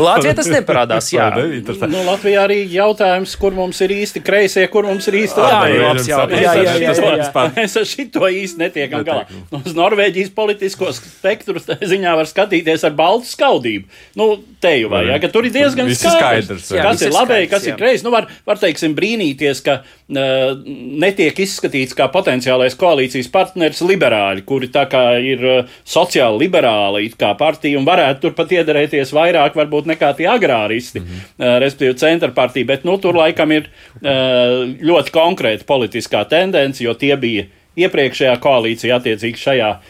[0.00, 1.08] Latvijā tas neparādās.
[1.12, 5.80] Jā, nu, Latvijā arī jautājums, kur mums ir īsti kreisie, kur mums ir īsti labējie.
[5.82, 7.46] Jā, jā, jā, jā, jā, jā.
[7.58, 9.26] Mēs ar šito īsti netiekam galā.
[9.52, 11.60] Nu, uz Norvēģijas politisko spektru
[11.92, 14.00] ziņā var skatīties ar baltu skaudību.
[14.18, 14.30] Nu,
[14.62, 18.06] te jau vajag, ka tur ir diezgan skaidrs, skaidrs kas ir labēji, kas ir kreisi.
[18.06, 20.56] Nu, var, var teiksim, brīnīties, ka uh,
[21.02, 27.32] netiek izskatīts kā potenciālais koalīcijas partneris liberāļi, kuri tā kā ir uh, sociāli liberāli kā
[27.38, 31.58] partija un varētu tur pat iederēties vairāk varbūt nekā tie agrāristi, mm -hmm.
[31.64, 37.16] respektīvi centra partija, bet nu, tur laikam ir uh, ļoti konkrēta politiskā tendence, jo tie
[37.16, 37.44] bija
[37.76, 39.80] iepriekšējā koalīcijā attiecīgi šajā uh,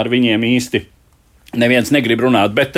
[0.00, 0.84] ar viņiem īsti.
[1.54, 2.76] Neviens negrib runāt, bet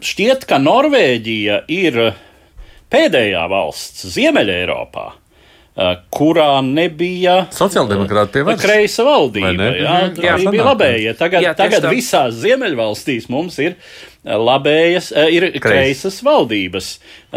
[0.00, 2.14] šķiet, ka Norvēģija ir
[2.88, 5.23] pēdējā valsts Ziemeļā Eiropā, Eh,
[6.14, 9.70] kurā nebija sociāldemokrāta pievērsta kreisa valdība.
[9.74, 11.14] Jā, jā, jā bija labējie.
[11.18, 11.90] Tagad, jā, tagad tā.
[11.90, 15.64] visās ziemeļvalstīs mums ir eh, labējas, eh, ir Kreis.
[15.64, 16.92] kreisas valdības.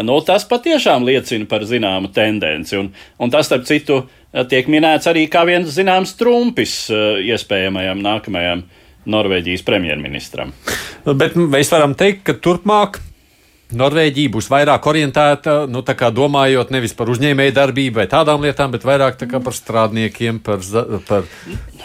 [0.06, 2.78] Nu, tas patiešām liecina par zināmu tendenci.
[2.78, 4.04] Un, un tas, starp citu,
[4.46, 8.62] tiek minēts arī kā viens zināms trumpis iespējamajam nākamajam
[9.08, 10.52] Norvēģijas premjerministram.
[11.08, 13.00] Bet mēs varam teikt, ka turpmāk
[13.68, 15.82] Norvēģija būs vairāk orientēta, nu,
[16.16, 20.64] domājot nevis par uzņēmēju darbību vai tādām lietām, bet vairāk par strādniekiem, par.
[21.08, 21.28] par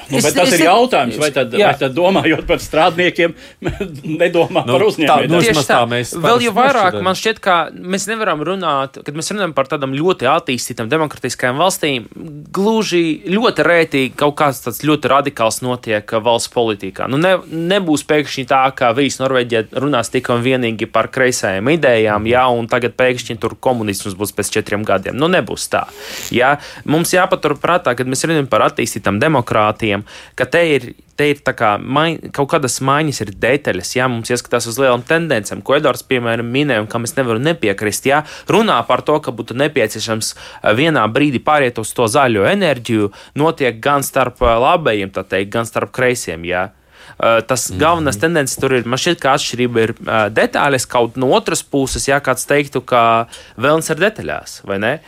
[0.09, 1.71] Nu, es, tas es, ir jautājums, vai tad, jā.
[1.71, 3.35] vai tad domājot par strādniekiem,
[4.21, 5.31] nedomā nu, par uzņēmējiem.
[5.31, 9.31] Nu, Tieši tā, mēs vēl jau vairāk man šķiet, ka mēs nevaram runāt, kad mēs
[9.33, 12.07] runājam par tādām ļoti attīstītām demokratiskajām valstīm,
[12.53, 17.07] gluži ļoti rētīgi kaut kāds tāds ļoti radikāls notiek valsts politikā.
[17.11, 17.35] Nu, ne,
[17.73, 22.69] nebūs pēkšņi tā, ka visi Norvēģija runās tikai un vienīgi par kreisajiem idejām, jā, un
[22.71, 25.17] tagad pēkšņi tur komunisms būs pēc četriem gadiem.
[25.19, 25.85] Nu, nebūs tā.
[26.33, 26.55] Jā.
[26.89, 31.41] Mums jāpatur prātā, kad mēs runājam par attīstītām demokrātijām runājam, ka te ir te ir
[31.45, 36.01] kā, mai, kaut kādas maiņas, ir detaļas, ja mums ieskatās uz lielām tendencēm, ko Edvards,
[36.09, 38.07] piemēram, minēja, un kam es nevaru nepiekrist.
[38.09, 40.33] Ja runā par to, ka būtu nepieciešams
[40.73, 46.49] vienā brīdī pāriet uz to zaļo enerģiju, notiek gan starp labējiem, teikt, gan starp kreisiem.
[46.49, 46.71] Ja.
[47.19, 47.77] Eh, tas -hmm.
[47.77, 48.85] galvenais tendences tur ir.
[48.85, 53.27] Man šķiet, ka atšķirība ir uh, detaļas, kaut no otras puses, ja kāds teiktu, ka
[53.57, 54.99] vēlams ir detaļās, vai ne?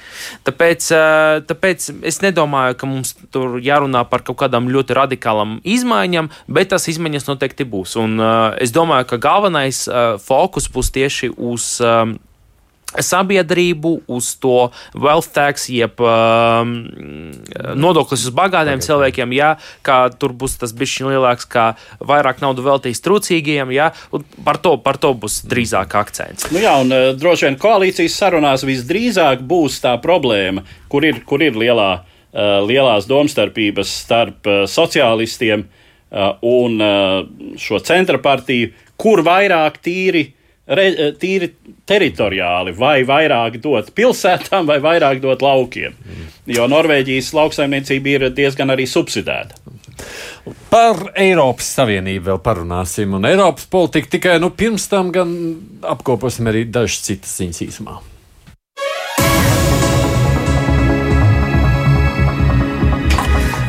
[0.46, 6.30] Tāpēc, uh, tāpēc es nedomāju, ka mums tur jārunā par kaut kādām ļoti radikālām izmaiņām,
[6.48, 7.98] bet tās izmaiņas noteikti būs.
[8.00, 8.22] Un
[8.60, 9.90] es domāju, ka galvenais
[10.26, 11.82] fokus būs tieši uz.
[11.82, 12.20] Um,
[13.04, 16.74] sabiedrību, uz to wealth tax, jeb um,
[17.76, 18.88] nodoklis uz bagātiem okay.
[18.88, 21.68] cilvēkiem, ja, kā tur būs tas bišķiņ lielāks, kā
[22.00, 23.92] vairāk naudu veltīs trūcīgiem, ja,
[24.48, 26.50] par to, par to būs drīzāk akcents.
[26.56, 31.44] Nu jā, un uh, droši vien koalīcijas sarunās visdrīzāk būs tā problēma, kur ir, kur
[31.46, 35.68] ir lielā, uh, lielās domstarpības starp uh, sociālistiem
[36.46, 36.78] un
[37.60, 40.22] šo centra partiju, kur vairāk tīri
[40.68, 41.52] re, eh, tīri
[41.88, 45.96] teritoriāli, vai vairāk dot pilsētām, vai vairāk dot laukiem.
[46.46, 49.62] Jo Norvēģijas lauksaimniecība ir diezgan arī subsidēta.
[50.70, 55.32] Par Eiropas Savienību vēl parunāsim, un Eiropas politiku tikai nu, pirms tam gan
[55.82, 58.02] apkoposim arī dažas citas ziņas īsumā.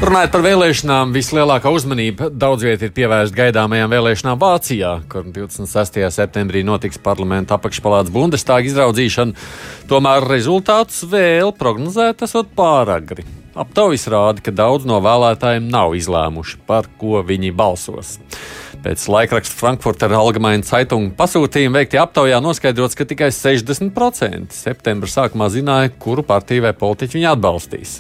[0.07, 5.97] Runājot par vēlēšanām, vislielākā uzmanība daudz vietā ir pievērsta gaidāmajām vēlēšanām Vācijā, kur 26.
[6.15, 9.35] septembrī notiks parlamenta apakšpalāts Bundestāga izraudzīšana.
[9.91, 13.25] Tomēr rezultātus vēl prognozēt esot pāragri.
[13.59, 18.21] Aptaujas rāda, ka daudz no vēlētājiem nav izlēmuši, par ko viņi balsos.
[18.87, 25.91] Pēc laikraksta Frankfurter Allgemeine Zeitung pasūtījuma veiktajā aptaujā noskaidrots, ka tikai 60% septembra sākumā zināja,
[25.99, 27.99] kuru partiju vai politiķu viņi atbalstīs.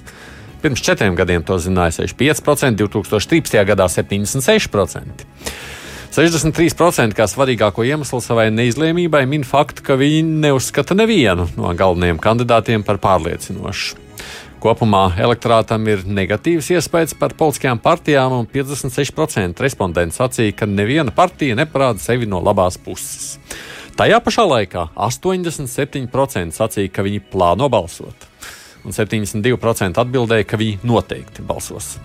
[0.66, 3.60] Pirms četriem gadiem to zināja 65%, 2013.
[3.68, 5.22] gadā 76%.
[6.10, 12.82] 63% kā svarīgāko iemeslu savai neizlēmībai min faktu, ka viņi neuzskata nevienu no galvenajiem kandidātiem
[12.82, 14.02] par pārliecinošu.
[14.58, 21.54] Kopumā elektorātam ir negatīvs iespējas par politiskajām partijām, un 56% respondentu sacīja, ka neviena partija
[21.62, 23.36] neparāda sevi no labās puses.
[23.94, 28.25] Tajā pašā laikā 87% sacīja, ka viņi plāno balsot
[28.86, 31.96] un 72% atbildēja, ka viņi noteikti balsos.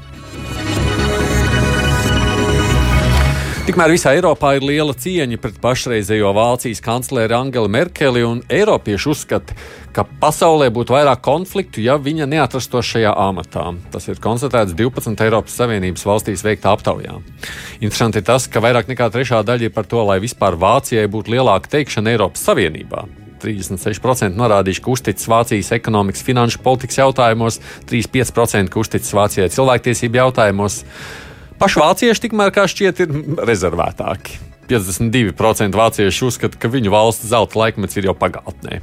[3.61, 9.55] Tikmēr visā Eiropā ir liela cieņa pret pašreizējo Vācijas kancleri Angelu Merkeli, un Eiropieši uzskata,
[9.93, 13.67] ka pasaulē būtu vairāk konfliktu, ja viņa neatrastos šajā amatā.
[13.93, 17.19] Tas ir konstatēts 12 Eiropas Savienības valstīs veiktā aptaujā.
[17.79, 21.37] Interesanti ir tas, ka vairāk nekā trešā daļa ir par to, lai vispār Vācijai būtu
[21.37, 23.05] lielāka teikšana Eiropas Savienībā.
[23.41, 30.81] 36% norādījuši, ka uzticas Vācijas ekonomikas, finanšu politikas jautājumos, 35% ka uzticas Vācijai cilvēktiesību jautājumos.
[31.61, 34.39] Paši vācieši tikmēr, kā šķiet, ir rezervētāki.
[34.71, 38.79] 52% vācieši uzskata, ka viņu valsts zelta laikmets ir jau pagātnē.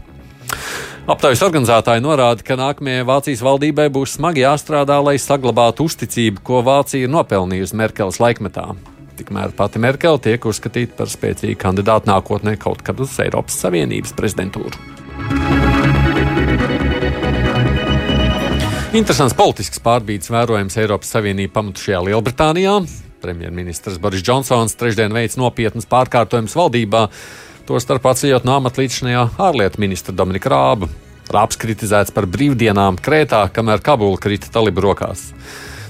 [1.09, 7.09] Aptaujas organizētāji norāda, ka nākamajai Vācijas valdībai būs smagi jāstrādā, lai saglabātu uzticību, ko Vācija
[7.09, 8.75] ir nopelnījusi Merkeles laikmetā.
[9.19, 14.79] Tikmēr pati Merkele tiek uzskatīta par spēcīgu kandidātu nākotnē kaut kad uz Eiropas Savienības prezidentūru.
[18.95, 22.77] Interesants politisks pārbīdes vērojams Eiropas Savienību pamatušajā Lielbritānijā.
[23.21, 27.03] Premjerministrs Boris Džonsons trešdien veids nopietnas pārkārtojumus valdībā,
[27.67, 30.89] tostarp atceļot no amata līdzinājā ārlietu ministra Dominika Rāba.
[31.29, 35.33] Rāps kritizēts par brīvdienām Krētā, kamēr Kabula krita talibu rokās.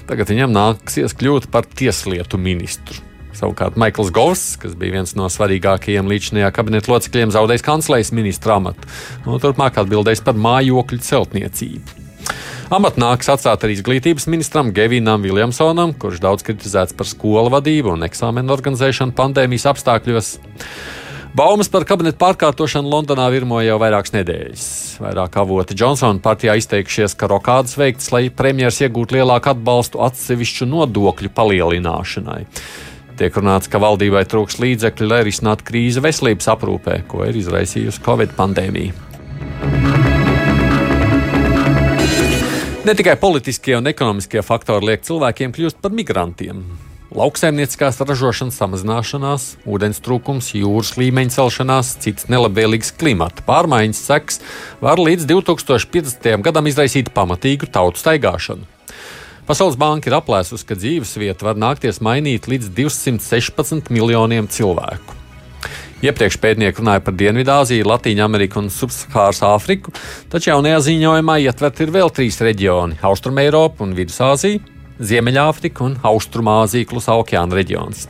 [0.09, 3.08] Tagad viņam nāksies kļūt par tieslietu ministru.
[3.37, 8.89] Savukārt Maikls Govs, kas bija viens no svarīgākajiem līdzinājā kabineta locekļiem, zaudējis kanclejas ministra amatu.
[9.25, 12.05] No nu, turpmāk atbildēs par mājokļu celtniecību.
[12.69, 18.05] Amatu nāks atstāt arī izglītības ministram Gevinam Viljamsonam, kurš daudz kritizēts par skolu vadību un
[18.05, 20.35] eksāmenu organizēšanu pandēmijas apstākļos.
[21.33, 24.67] Baumas par kabineta pārkārtošanu Londonā virmoja jau vairākas nedēļas.
[25.01, 31.29] Vairāk avoti Džonsona partijā izteikušies, ka rokādas veikts, lai premjerministrs iegūtu lielāku atbalstu atsevišķu nodokļu
[31.37, 32.41] palielināšanai.
[33.19, 38.31] Tiek runāts, ka valdībai trūks līdzekļu, lai risinātu krīzi veselības aprūpē, ko ir izraisījusi Covid
[38.37, 38.95] pandēmija.
[42.87, 46.63] Ne tikai politiskie un ekonomiskie faktori liek cilvēkiem kļūt par migrantiem.
[47.19, 54.39] Lauksaimnieciskās ražošanas samazināšanās, ūdens trūkums, jūras līmeņa celšanās, cits nelabvēlīgs klimata pārmaiņas seks
[54.79, 56.39] var līdz 2050.
[56.45, 58.78] gadam izraisīt pamatīgu tautu staigāšanu.
[59.49, 65.15] Pasaules banka ir aplēsusi, ka dzīvesvieta var nākties mainīt līdz 216 miljoniem cilvēku.
[66.05, 69.89] Iepriekš pētnieki runāja par Dienvidāziju, Latviju, Ameriku un Subsahāras Āfriku,
[70.29, 74.61] taču jaunajā ziņojumā ietvert ir vēl trīs reģioni- Austrumēropa un Vidusāzija.
[75.01, 78.05] Ziemeļāfrika un Austrumāzija, Klusā okeāna reģions.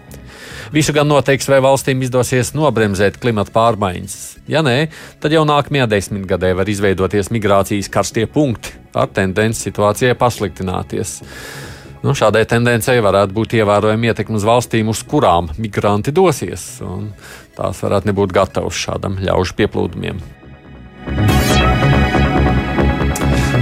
[0.73, 4.17] Visu gan noteiks, vai valstīm izdosies nobremzēt klimata pārmaiņas.
[4.49, 4.89] Ja nē,
[5.21, 11.19] tad jau nākamajā desmitgadē var izveidoties migrācijas karstie punkti ar tendenci situācijai pasliktināties.
[11.99, 16.77] Nu, šādai tendencei varētu būt ievērojama ietekme uz valstīm, uz kurām migranti dosies.
[17.59, 20.23] Tās varētu nebūt gatavas šādam ļaužu pieplūdumiem.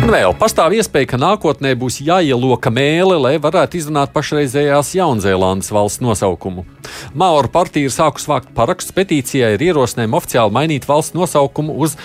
[0.07, 5.99] Un vēl pastāv iespēja, ka nākotnē būs jāieloka mēlē, lai varētu izrunāt pašreizējās Jaunzēlandes valsts
[5.99, 6.63] nosaukumu.
[7.11, 11.97] Maoru partija ir sākusi vākt parakstus petīcijai ar ierosinājumu oficiāli mainīt valsts nosaukumu uz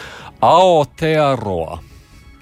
[0.42, 1.78] Aotearoa.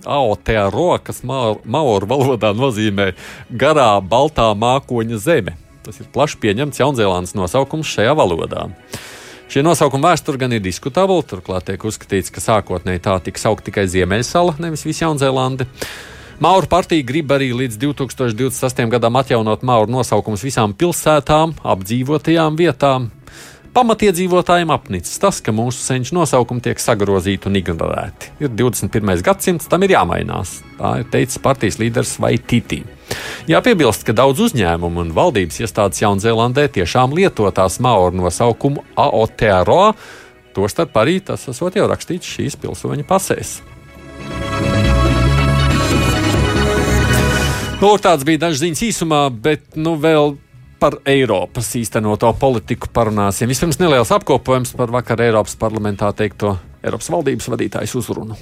[0.08, 3.10] Aotearoa, kas maoru valodā nozīmē
[3.52, 5.58] garā baltā mākoņa zeme.
[5.84, 8.70] Tas ir plaši pieņemts Jaunzēlandes nosaukums šajā valodā.
[9.50, 13.82] Šie nosaukumi vēsture gan ir diskutabli, turklāt tiek uzskatīts, ka sākotnēji tā tika saukt tikai
[13.90, 15.66] Ziemeļsala, nevis visa Jaunzēlande.
[16.38, 18.86] Mauru partija grib arī līdz 2028.
[18.92, 23.10] gadam atjaunot Mauru nosaukumus visām pilsētām, apdzīvotajām vietām.
[23.74, 28.30] Pamatiedzīvotājiem apnicis tas, ka mūsu senču nosaukumi tiek sagrozīti un ignorēti.
[28.46, 29.18] Ir 21.
[29.26, 30.60] gadsimts, tam ir jāmainās.
[30.78, 32.84] Tā ir teicis partijas līderis Vaititi.
[33.50, 39.94] Jāpiebilst, ka daudz uzņēmumu un valdības iestādes Jaunzēlandē tiešām lieto tās maoru nosaukumu Aotearoa,
[40.54, 43.58] tostarp arī tas esot jau rakstīts šīs pilsoņu pasēs.
[47.80, 50.34] Nu, tāds bija dažs ziņas īsumā, bet nu vēl
[50.80, 53.48] par Eiropas īstenoto politiku parunāsim.
[53.48, 58.36] Vispirms neliels apkopojums par vakar Eiropas parlamentā teikto Eiropas valdības vadītājas uzrunu.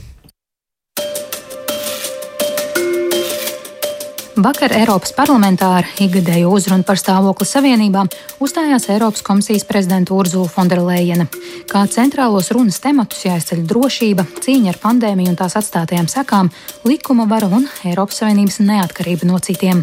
[4.38, 8.04] Vakar Eiropas parlamentā ar ikgadēju uzrunu par stāvokli savienībā
[8.44, 11.26] uzstājās Eiropas komisijas prezidenta Urzula Fonderleina.
[11.66, 16.52] Kā centrālos runas tematus jāizceļ drošība, cīņa ar pandēmiju un tās atstātajām sekām,
[16.86, 19.82] likuma vara un Eiropas Savienības neatkarība no citiem.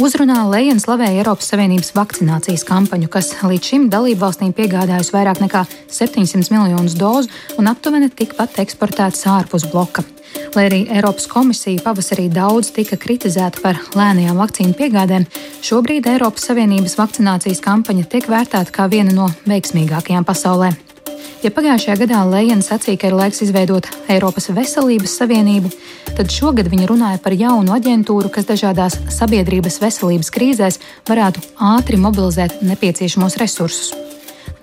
[0.00, 5.66] Uzrunā Lējens slavēja Eiropas Savienības vakcinācijas kampaņu, kas līdz šim dalību valstīm piegādājusi vairāk nekā
[5.92, 7.28] 700 miljonus dozu
[7.60, 10.15] un aptuveni tikpat eksportētas ārpus bloka.
[10.56, 15.26] Lai arī Eiropas komisija pavasarī daudz tika kritizēta par lēnajām vakcīnu piegādēm,
[15.60, 20.70] šobrīd Eiropas Savienības vakcinācijas kampaņa tiek vērtēta kā viena no veiksmīgākajām pasaulē.
[21.44, 25.74] Ja pagājušajā gadā Lēna sacīja, ka ir laiks izveidot Eiropas veselības savienību,
[26.16, 31.44] tad šogad viņa runāja par jaunu aģentūru, kas dažādās sabiedrības veselības krīzēs varētu
[31.76, 34.05] ātri mobilizēt nepieciešamos resursus.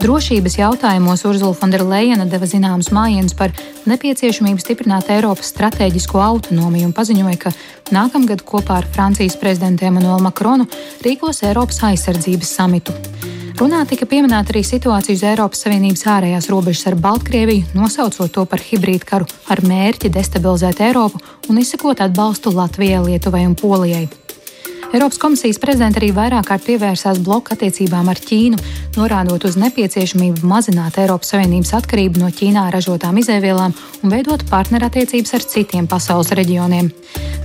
[0.03, 3.53] Drošības jautājumos Urzula Fonderleina deva zināmus mājienus par
[3.87, 7.53] nepieciešamību stiprināt Eiropas stratēģisko autonomiju un paziņoja, ka
[7.95, 10.65] nākamgad kopā ar Francijas prezidentu Emmanuelu Makronu
[11.05, 12.91] rīkos Eiropas aizsardzības samitu.
[13.61, 18.59] Runā tika pieminēta arī situācija uz Eiropas Savienības ārējās robežas ar Baltkrieviju, nosaucot to par
[18.59, 24.09] hibrīdu karu ar mērķi destabilizēt Eiropu un izsakot atbalstu Latvijai, Lietuvai un Polijai.
[24.93, 28.59] Eiropas komisijas prezidents arī vairāk kārt pievērsās bloka attiecībām ar Ķīnu,
[28.93, 35.47] norādot uz nepieciešamību mazināt Eiropas Savienības atkarību no Ķīnā ražotām izēvielām un veidot partnerattiecības ar
[35.49, 36.91] citiem pasaules reģioniem.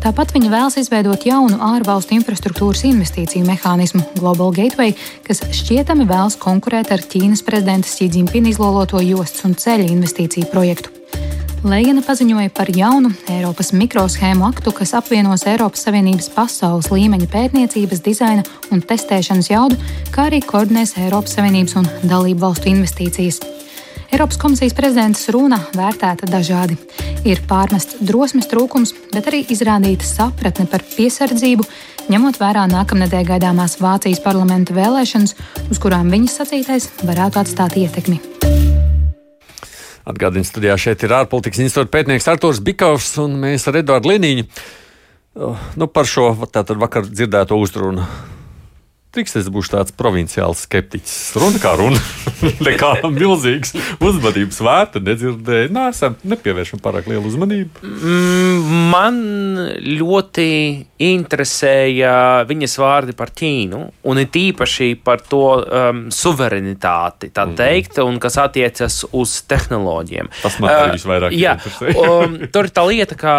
[0.05, 4.93] Tāpat viņa vēlas izveidot jaunu ārvalstu infrastruktūras investīciju mehānismu Global Gateway,
[5.25, 10.93] kas šķietami vēlas konkurēt ar Ķīnas prezidenta Xi-Jinping izloloto jostas un ceļa investīciju projektu.
[11.67, 18.45] Lēgana paziņoja par jaunu Eiropas mikroshēmu aktu, kas apvienos Eiropas Savienības pasaules līmeņa pētniecības, dizaina
[18.71, 19.79] un testēšanas jaudu,
[20.15, 23.41] kā arī koordinēs Eiropas Savienības un dalību valstu investīcijas.
[24.13, 26.79] Eiropas komisijas prezidents runa vērtēta dažādi.
[27.27, 31.67] Ir pārmests drosmes trūkums, bet arī izrādīta sapratne par piesardzību,
[32.07, 35.37] ņemot vērā nākamnedēļ gaidāmās Vācijas parlamenta vēlēšanas,
[35.75, 38.38] uz kurām viņas sacītais varētu atstāt ietekmi.
[40.09, 44.47] Atgādījums studijā šeit ir ārpolitikas institūta pētnieks Artūrs Bikovs un mēs ar Eduardu Liniņu
[45.45, 48.07] oh, nu, par šo tātad vakar dzirdēto uzrunu
[49.19, 51.15] Triks es būšu tāds provinciāls skeptiķis.
[51.43, 51.99] Runa kā runa.
[52.69, 55.73] Nekā milzīgs uzmanības vērta nedzirdēju.
[55.75, 57.83] Nē, esam nepievēršam pārāk lielu uzmanību.
[57.83, 59.19] Mm, man
[59.83, 60.47] ļoti
[61.03, 62.13] interesēja
[62.47, 67.59] viņas vārdi par Ķīnu, un it īpaši par to um, suverenitāti, tā mhm.
[67.59, 70.31] teikt, un kas attiecas uz tehnoloģiem.
[70.45, 71.57] Tas man arī uh, visvairāk jā,
[71.91, 73.35] um, tur ir tā lieta, ka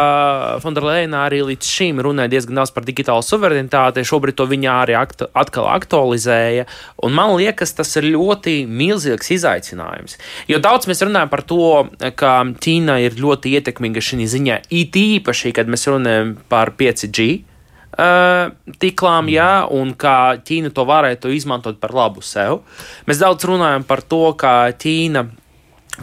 [0.63, 4.03] Fonderleina arī līdz šim runāja diezgan daudz par digitālu suverenitāti.
[4.11, 6.65] Šobrīd to viņa arī atkal aktualizēja.
[7.09, 10.17] Man liekas, tas ir ļoti milzīgs izaicinājums.
[10.49, 11.87] Jo daudz mēs runājam par to,
[12.19, 17.29] ka Ķīna ir ļoti ietekmīga šī ziņā, it īpaši, kad mēs runājam par 5G.
[17.99, 22.61] Uh, tiklām, jā, un kā Ķīna to varētu izmantot par labu sev.
[23.09, 25.25] Mēs daudz runājam par to, ka Ķīna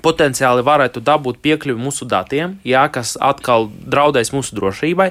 [0.05, 5.11] potenciāli varētu dabūt piekļuvi mūsu datiem, jā, kas atkal draudēs mūsu drošībai.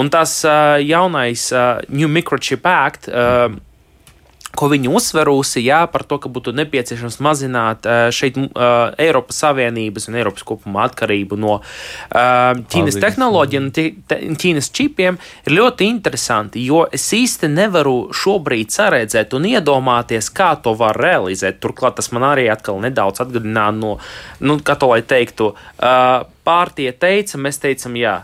[0.00, 3.08] Un tas uh, jaunais uh, New Microchip Act.
[3.08, 3.54] Uh,
[4.56, 10.46] ko viņi uzsverusi, jā, par to, ka būtu nepieciešams mazināt šeit Eiropas Savienības un Eiropas
[10.46, 11.58] kopumā atkarību no
[12.12, 20.30] Ķīnas tehnoloģiem Ķīnas čipiem, ir ļoti interesanti, jo es īsti nevaru šobrīd saredzēt un iedomāties,
[20.34, 21.60] kā to var realizēt.
[21.62, 23.96] Turklāt tas man arī atkal nedaudz atgādināja no,
[24.44, 25.52] nu, kā to lai teiktu,
[26.44, 28.20] pārtie teica, mēs teicam, jā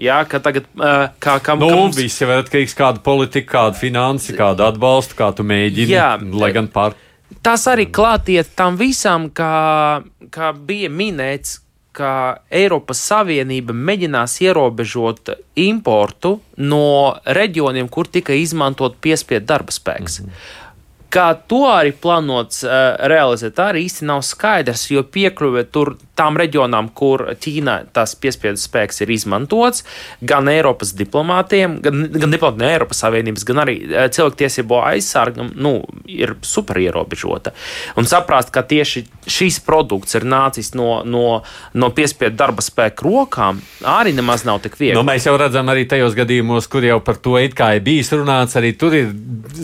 [0.00, 1.96] Jā, ka tagad uh, kā kam nu, mums...
[1.96, 5.92] viss jau ir atkarīgs no kāda politika, kāda finansi, kāda atbalsta, kā tu mēģini.
[5.94, 6.96] Jā, lai gan pār.
[7.44, 10.02] Tas arī klātiet tam visam, kā,
[10.34, 11.60] kā bija minēts,
[11.94, 12.10] ka
[12.50, 15.30] Eiropas Savienība mēģinās ierobežot
[15.62, 20.20] importu no reģioniem, kur tika izmantot piespiedu darba spēks.
[20.20, 20.63] Mm -hmm.
[21.12, 26.90] Kā to arī plānots uh, realizēt, arī īsti nav skaidrs, jo piekļuve tur tām reģionām,
[26.94, 29.84] kur Ķīnā tas piespiedu spēks ir izmantots,
[30.22, 35.76] gan Eiropas diplomātiem, gan, gan diplomātiem no Eiropas Savienības, gan arī uh, cilvēktiesību aizsargam, nu,
[36.10, 37.54] ir super ierobežota.
[37.98, 41.40] Un saprast, ka tieši šīs produkts ir nācis no, no,
[41.74, 43.62] no piespiedu darba spēka rokām,
[43.94, 44.98] arī nemaz nav tik viegli.
[44.98, 48.12] Nu, mēs jau redzam arī tajos gadījumos, kur jau par to it kā ir bijis
[48.14, 49.10] runāts, arī tur ir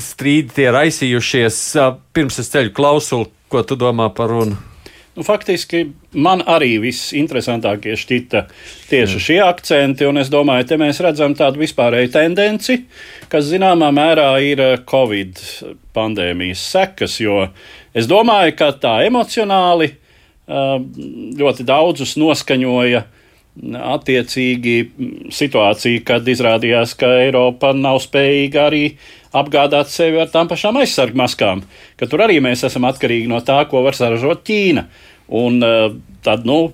[0.00, 4.56] strīdi tie raisījušie klausīties, pirms es ceļu klausulu, ko tu domā par runu?
[5.16, 8.44] Nu, faktiski man arī viss interesantākie šķita
[8.88, 9.22] tieši Jā.
[9.24, 12.84] šie akcenti, un es domāju, te mēs redzam tādu vispārēju tendenci,
[13.28, 15.40] kas zināmā mērā ir Covid
[15.92, 17.48] pandēmijas sekas, jo
[17.92, 19.90] es domāju, ka tā emocionāli
[20.46, 23.02] ļoti daudzus noskaņoja
[23.58, 24.76] attiecīgi
[25.34, 28.84] situācija, kad izrādījās, ka Eiropa nav spējīga arī
[29.36, 31.62] apgādāt sevi ar tām pašām aizsargu maskām,
[31.98, 34.86] ka tur arī mēs esam atkarīgi no tā, ko var saražot Ķīna.
[35.40, 35.80] Un eh,
[36.26, 36.72] tad, nu,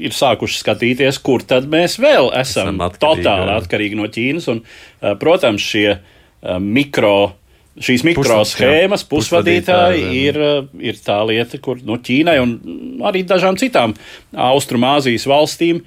[0.00, 4.48] ir sākuši skatīties, kur tad mēs vēl esam, esam atkarīgi, totāli atkarīgi no Ķīnas.
[4.52, 6.00] Un, eh, protams, šie eh,
[6.60, 7.36] mikro.
[7.80, 10.38] Šīs mikroshēmas, pusvadītāji ir,
[10.82, 12.56] ir tā lieta, kur no nu, Ķīnai un
[13.06, 13.94] arī dažām citām
[14.34, 15.84] Austrumāzijas valstīm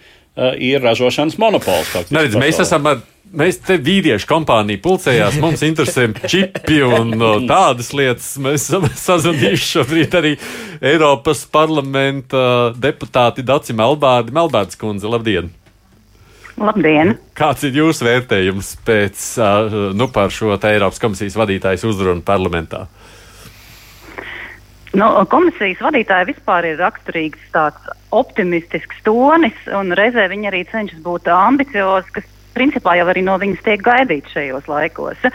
[0.58, 1.92] ir ražošanas monopols.
[2.10, 3.04] Neredz, mēs esam ar
[3.34, 8.34] mēs te vīriešu kompānija pulcējās, mums interesē čipi un no, tādas lietas.
[8.42, 10.36] Mēs esam sazvanījuši šobrīd arī
[10.94, 14.36] Eiropas parlamenta deputāti Daci Melbārdi.
[14.36, 15.52] Melbārds kundze, labdien!
[16.62, 17.16] Labdien!
[17.38, 19.24] Kāds ir jūsu vērtējums pēc
[19.98, 22.86] nu, par šo Eiropas komisijas vadītājas uzrunu parlamentā?
[24.94, 31.32] Nu, komisijas vadītāja vispār ir raksturīgs tāds optimistisks tonis, un reizē viņa arī cenšas būt
[31.34, 35.26] ambiciozi, kas principā jau arī no viņas tiek gaidīts šajos laikos.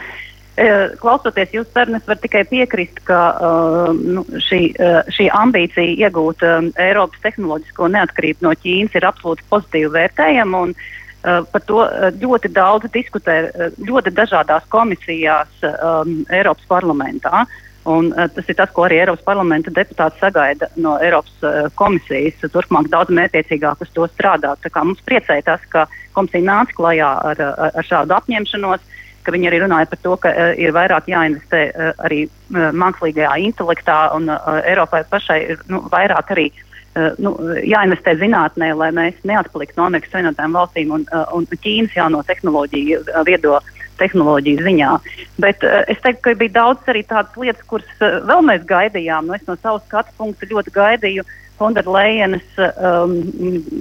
[0.59, 0.69] E,
[1.01, 6.71] klausoties jūsu sarunas, var tikai piekrist, ka uh, nu, šī, uh, šī ambīcija iegūt uh,
[6.79, 10.63] Eiropas tehnoloģisko neatkarību no Ķīnas ir absolūti pozitīvi vērtējama.
[10.67, 11.81] Un, uh, par to
[12.21, 13.39] ļoti daudz diskutē
[13.83, 17.43] ļoti dažādās komisijās um, Eiropas parlamentā.
[17.89, 22.39] Un, uh, tas ir tas, ko arī Eiropas parlamenta deputāti sagaida no Eiropas uh, komisijas.
[22.53, 24.67] Turpmāk daudz mērķiecīgāk uz to strādāt.
[24.75, 28.87] Mums priecē tas, ka komisija nāca klajā ar, ar, ar šādu apņemšanos,
[29.23, 33.35] ka viņi arī runāja par to, ka uh, ir vairāk jāinvestē uh, arī uh, mākslīgajā
[33.47, 36.68] intelektā un uh, Eiropai pašai ir nu, vairāk arī uh,
[37.21, 37.33] nu,
[37.65, 43.03] jāinvestē zinātnē, lai mēs neatpaliktu no Amerikas Savienotajām valstīm un, uh, un Ķīnas jauno tehnoloģiju,
[43.07, 43.59] uh, viedo
[43.99, 44.93] tehnoloģiju ziņā.
[45.43, 49.27] Bet es teiktu, ka bija daudz arī tādas lietas, kuras vēl mēs gaidījām.
[49.27, 51.25] Nu, es no savas skatu punkta ļoti gaidīju
[51.59, 53.17] Fonderlejenas um,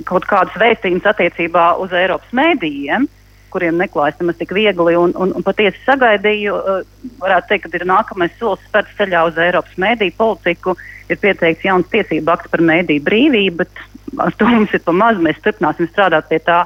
[0.08, 3.06] kaut kādus vēstījumus attiecībā uz Eiropas mēdījiem,
[3.52, 4.96] kuriem neklājas nemaz tik viegli.
[4.98, 9.40] Un, un, un patiesi sagaidīju, uh, varētu teikt, ka ir nākamais solis spērts ceļā uz
[9.42, 10.76] Eiropas mēdīju politiku.
[11.08, 13.84] Ir pieteikts jauns tiesību akts par mēdīju brīvību, bet
[14.24, 15.20] ar to mums ir pa maz.
[15.24, 16.64] Mēs turpināsim strādāt pie tā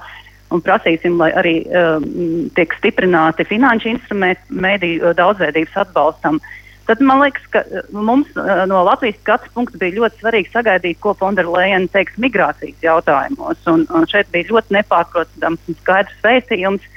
[0.52, 2.08] un prasīsim, lai arī um,
[2.56, 6.42] tiek stiprināti finanšu instrumenti mēdīju daudzveidības atbalstam.
[6.42, 10.50] Uh, Tad man liekas, ka eh, mums eh, no Latvijas skatu punkta bija ļoti svarīgi
[10.50, 13.60] sagaidīt, ko Fonderleina teiks migrācijas jautājumos.
[13.70, 16.88] Un, un šeit bija ļoti nepārprotams un skaidrs vēstījums,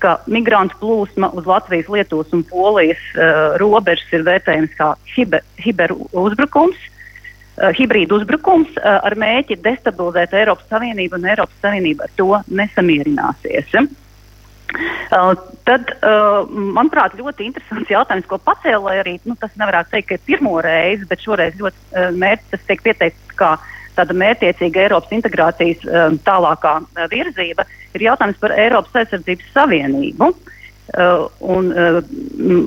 [0.00, 5.92] ka migrantu plūsma uz Latvijas, Lietuvas un Polijas uh, robežas ir vērtējams kā hiber, hiber
[6.16, 6.78] uzbrukums,
[7.60, 13.76] uh, hibrīda uzbrukums uh, ar mēķi destabilizēt Eiropas Savienību, un Eiropas Savienība ar to nesamierināsies.
[13.76, 13.84] Ja?
[14.70, 15.32] Uh,
[15.66, 20.16] tad, uh, manuprāt, ļoti interesants jautājums, ko pacēla, lai arī nu, tas nevarētu teikt, ka
[20.16, 23.56] ir pirmo reizi, bet šoreiz ļoti uh, mērķis, tas tiek pieteikts kā
[23.96, 27.66] tāda mērķiecīga Eiropas integrācijas uh, tālākā uh, virzība,
[27.98, 30.30] ir jautājums par Eiropas aizsardzības savienību.
[30.90, 32.00] Uh, un uh,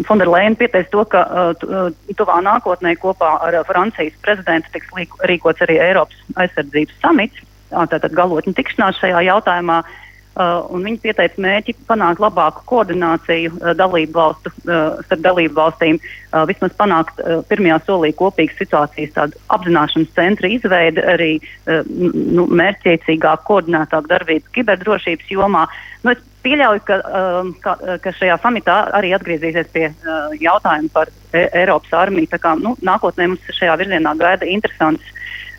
[0.08, 1.89] Fonderleina pieteica to, ka uh,
[2.20, 4.91] tuvā nākotnē kopā ar uh, Francijas prezidentu tiks
[5.32, 9.82] rīkots arī Eiropas aizsardzības samits, tātad galotņu tikšanās šajā jautājumā.
[9.84, 9.99] Uh,
[10.34, 16.42] Uh, viņi pieteica mērķi panākt labāku koordināciju uh, dalību valstu, uh, starp dalību valstīm, uh,
[16.50, 24.10] vismaz panākt uh, pirmajā solī kopīgas situācijas apzināšanas centra izveidi, arī uh, nu, mērķiecīgāk, koordinētāk
[24.10, 25.68] darbību kiberdrošības jomā.
[26.02, 31.12] Nu, es pieļauju, ka, uh, ka, ka šajā samitā arī atgriezīsies pie uh, jautājuma par
[31.30, 32.32] e Eiropas armiju.
[32.32, 35.06] Tā kā, nu, nākotnē mums šajā virzienā gaida interesants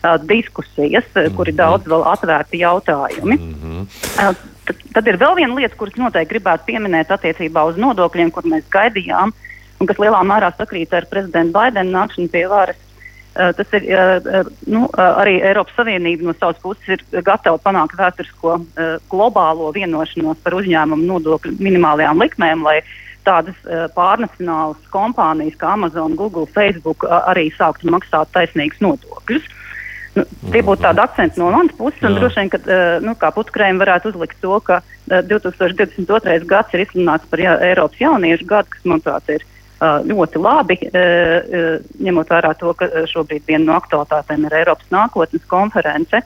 [0.03, 1.35] uh, diskusijas, mm -hmm.
[1.39, 3.39] kur ir daudz vēl atvērti jautājumi.
[3.39, 3.87] Mm -hmm.
[4.19, 4.35] uh,
[4.67, 8.65] tad, tad ir vēl viena lieta, kuras noteikti gribētu pieminēt attiecībā uz nodokļiem, kur mēs
[8.73, 9.33] gaidījām,
[9.79, 12.81] un kas lielā mērā sakrīt ar prezidentu Baidenu nākšanu pie varas.
[13.35, 17.97] Uh, tas ir uh, nu, uh, arī Eiropas Savienība no savas puses ir gatava panākt
[17.99, 18.53] vēsturisko
[19.11, 22.77] globālo vienošanos par uzņēmumu nodokļu minimālajām likmēm, lai
[23.27, 23.57] tādas
[23.97, 29.49] pārnacionālas kompānijas kā Amazon, Google, Facebook arī sāktu maksāt taisnīgus nodokļus.
[30.15, 32.19] Nu, tie būtu tādi akcenti no manas puses, un Jā.
[32.21, 34.79] droši vien, ka nu, kā putkrējiem varētu uzlikt to, ka
[35.11, 36.45] 2022.
[36.47, 39.43] gads ir izsludināts par jā, Eiropas jauniešu gadu, kas, manuprāt, ir
[40.07, 40.79] ļoti labi,
[42.07, 46.23] ņemot vērā to, ka šobrīd viena no aktualitātēm ir Eiropas nākotnes konference.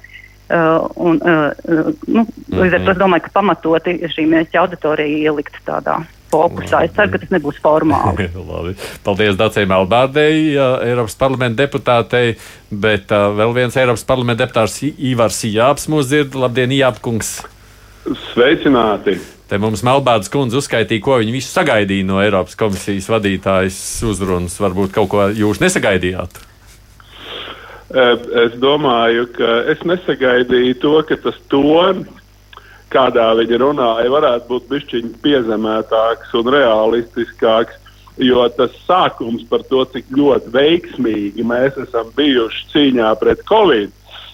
[0.50, 6.00] Un, nu, līdz ar to es domāju, ka pamatoti šī mērķa auditorija ielikt tādā
[6.32, 6.84] fokusā.
[6.88, 8.30] Es ceru, ka tas nebūs formāli.
[8.52, 8.76] Labi.
[9.06, 10.56] Paldies Dacei Melbārdei,
[10.88, 12.36] Eiropas parlamenta deputātei,
[12.70, 16.38] bet uh, vēl viens Eiropas parlamenta deputāts Ivars Jāps mūs dzird.
[16.40, 17.40] Labdien, Jāpkungs!
[18.32, 19.18] Sveicināti!
[19.50, 24.60] Te mums Melbārdas kundze uzskaitīja, ko viņi visu sagaidīja no Eiropas komisijas vadītājas uzrunas.
[24.62, 26.38] Varbūt kaut ko jūs nesagaidījāt?
[27.90, 32.06] Es domāju, ka es nesagaidīju to, ka tas tonis
[32.94, 37.78] kādā viņi runāja, varētu būt bišķiņi piezemētāks un realistiskāks.
[38.20, 43.94] Jo tas sākums par to, cik ļoti veiksmīgi mēs esam bijuši cīņā pret Covid,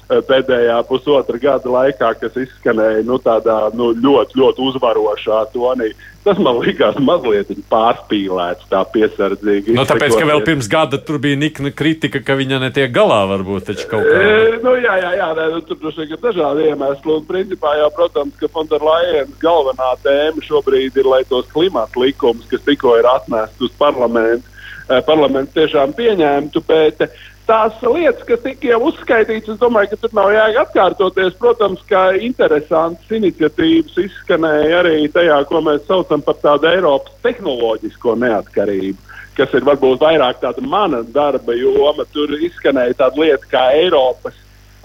[0.10, 5.94] pēdējā pusotra gada laikā, kas izskanēja nu, tādā nu, ļoti, ļoti uzvarošā tonī.
[6.26, 9.76] Tas man likās mazliet pārspīlēts, tā piesardzīgi.
[9.78, 13.68] Nu, tāpēc, ka vēl pirms gada tur bija nikna kritika, ka viņa netiek galā, varbūt
[13.70, 14.24] taču kaut kā.
[14.24, 17.14] E, nu, jā, jā, jā nē, nu, tur droši vien ir dažādi iemesli.
[17.14, 22.66] Un, principā, jau, protams, ka Fonderlajens galvenā tēma šobrīd ir, lai tos klimata likumus, kas
[22.66, 24.50] tikko ir atnesti uz parlamentu,
[24.90, 26.66] eh, parlaments tiešām pieņemtu.
[26.66, 27.06] Bet,
[27.48, 31.38] tās lietas, kas tika jau uzskaitītas, es domāju, ka tur nav jēga atkārtoties.
[31.40, 39.00] Protams, ka interesantas iniciatīvas izskanēja arī tajā, ko mēs saucam par tādu Eiropas tehnoloģisko neatkarību.
[39.36, 42.06] Kas ir varbūt vairāk tāda mana darba joma.
[42.14, 44.38] Tur izskanēja tāda lieta kā Eiropas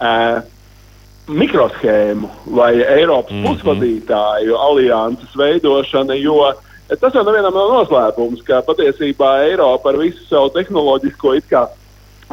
[0.03, 0.41] uh,
[1.31, 3.47] mikroshēmu vai Eiropas mm -hmm.
[3.47, 6.53] pusvadītāju alianses veidošana, jo
[7.01, 11.35] tas jau nevienam nav noslēpums, ka patiesībā Eiropa ar visu savu tehnoloģisko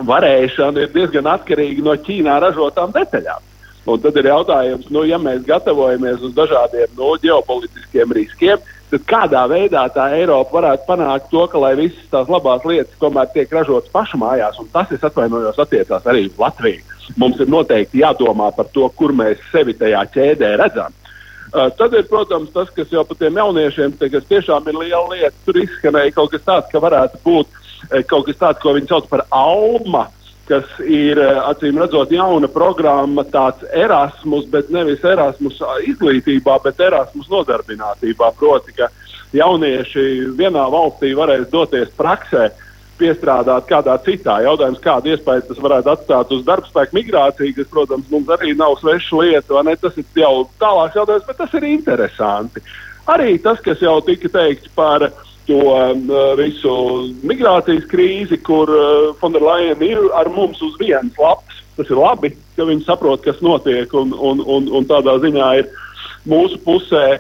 [0.06, 3.46] varēšana ir diezgan atkarīga no Ķīnā ražotām detaļām.
[3.88, 8.60] Un tad ir jautājums, nu, ja mēs gatavojamies uz dažādiem nu, ģeopolitiskiem riskiem,
[8.92, 13.52] tad kādā veidā tā Eiropa varētu panākt to, ka visas tās labās lietas tomēr tiek
[13.52, 16.84] ražotas pašu mājās, un tas, es atvainojos, attiecās arī uz Latviju.
[17.16, 20.92] Mums ir noteikti jādomā par to, kur mēs sevi tajā ķēdē redzam.
[21.48, 25.06] Uh, tad ir, protams, tas, kas jau par tiem jauniešiem, te, kas tiešām ir liela
[25.14, 27.56] lieta, tur izskanēja kaut kas tāds, ka varētu būt
[28.10, 30.08] kaut kas tāds, ko viņi sauc par ALMA,
[30.48, 35.60] kas ir eh, acīm redzot jauna programma, tāds Erasmus, bet nevis Erasmus
[35.90, 38.32] izglītībā, bet Erasmus nodarbinātībā.
[38.40, 38.90] Proti, ka
[39.36, 40.08] jaunieši
[40.40, 42.50] vienā valstī varēs doties praksē.
[42.98, 44.40] Piestrādāt kādā citā.
[44.42, 49.20] Jautājums, kādu iespēju tas varētu atstāt uz darbspēku migrāciju, kas, protams, mums arī nav sveša
[49.20, 49.62] lieta.
[49.84, 52.64] Tas ir jau tālāks jautājums, bet tas ir interesanti.
[53.14, 56.04] Arī tas, kas jau tika teikts par uh, to um,
[56.40, 56.74] visu
[57.28, 61.64] migrācijas krīzi, kur uh, Fonderlaina ir ar mums uz vienas lapas.
[61.78, 65.72] Tas ir labi, ka viņi saprot, kas notiek, un, un, un, un tādā ziņā ir
[66.28, 67.18] mūsu pusē.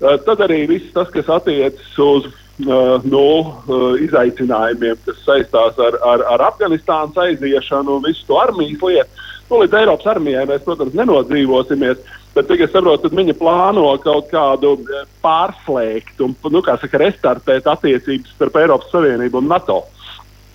[0.00, 5.98] Uh, tad arī viss tas, kas attiecas uz uh, nu, uh, izaicinājumiem, kas saistās ar,
[6.04, 9.24] ar, ar Afganistānas aiziešanu un visu to armijas lietu.
[9.50, 11.98] Nu, līdz Eiropas armijai mēs, protams, nenodzīvosimies.
[12.00, 16.98] Uh, Bet, es saprotu, tad viņi plāno kaut kādu eh, pārslēgt un, nu, kā saka,
[17.04, 19.84] restartēt attiecības starp Eiropas Savienību un NATO.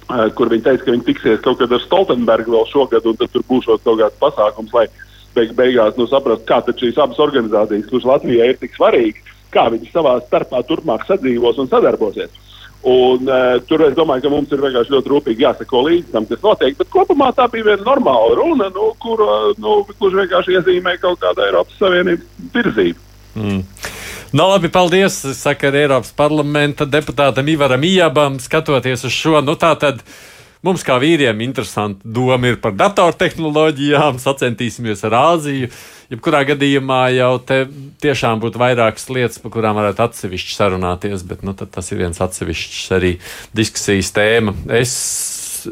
[0.10, 3.44] Uh, kur viņi teica, ka viņi tiksies kaut kad ar Stoltenbergu vēl šogad, un tur
[3.46, 4.88] būs kaut kāds pasākums, lai
[5.36, 9.94] beig beigās nu, saprastu, kā šīs abas organizācijas, kuras Latvijai ir tik svarīgas, kā viņas
[9.94, 12.49] savā starpā turpmāk sadzīvos un sadarbosies.
[12.80, 16.40] Un, uh, tur es domāju, ka mums ir vienkārši ļoti rūpīgi jāsako līdzi tam, kas
[16.46, 16.78] notiek.
[16.80, 21.20] Bet kopumā tā bija viena normāla runa, nu, kur uh, nu, gluži vienkārši iezīmē kaut
[21.20, 23.04] kādu Eiropas Savienības virzību.
[23.36, 23.60] Mm.
[24.32, 25.20] Nu, labi, paldies.
[25.36, 29.42] Saka Eiropas parlamenta deputātam Ivaram Ijabam, skatoties uz šo.
[29.44, 30.00] Nu, tā tad
[30.66, 35.72] mums, kā vīriem, interesanti doma ir par datortehnoloģijām, sacentīsimies ar Āziju.
[36.10, 37.60] Jebkurā gadījumā jau te
[38.02, 42.88] tiešām būtu vairākas lietas, par kurām varētu atsevišķi sarunāties, bet nu, tas ir viens atsevišķs
[42.98, 43.14] arī
[43.56, 44.56] diskusijas tēma.
[44.80, 44.96] Es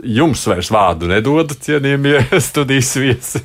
[0.03, 3.43] jums vairs vārdu nedodu, cienījamie studijas viesi.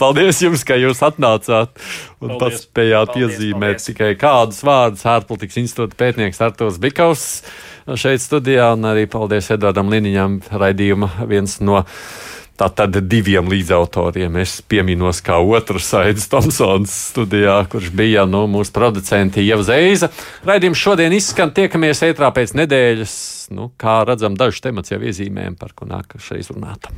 [0.00, 1.72] paldies jums, ka jūs atnācāt
[2.20, 3.88] un paldies, paspējāt paldies, iezīmēt paldies.
[3.90, 7.26] tikai kādus vārdus ārpolitikas institūta pētnieks Artos Bikaus
[8.00, 11.82] šeit studijā, un arī paldies Edvardam Liniņam, raidījuma viens no.
[12.54, 18.70] Tātad diviem līdzautoriem es pieminos kā otru Saidus Tomsons studijā, kurš bija no nu, mūsu
[18.76, 20.12] producenti Ieva Zeiza.
[20.46, 23.16] Raidījums šodien izskan, tiekamies ētrā pēc nedēļas.
[23.58, 26.90] Nu, kā redzam, dažus temats jau iezīmējam, par ko nākamais runāt.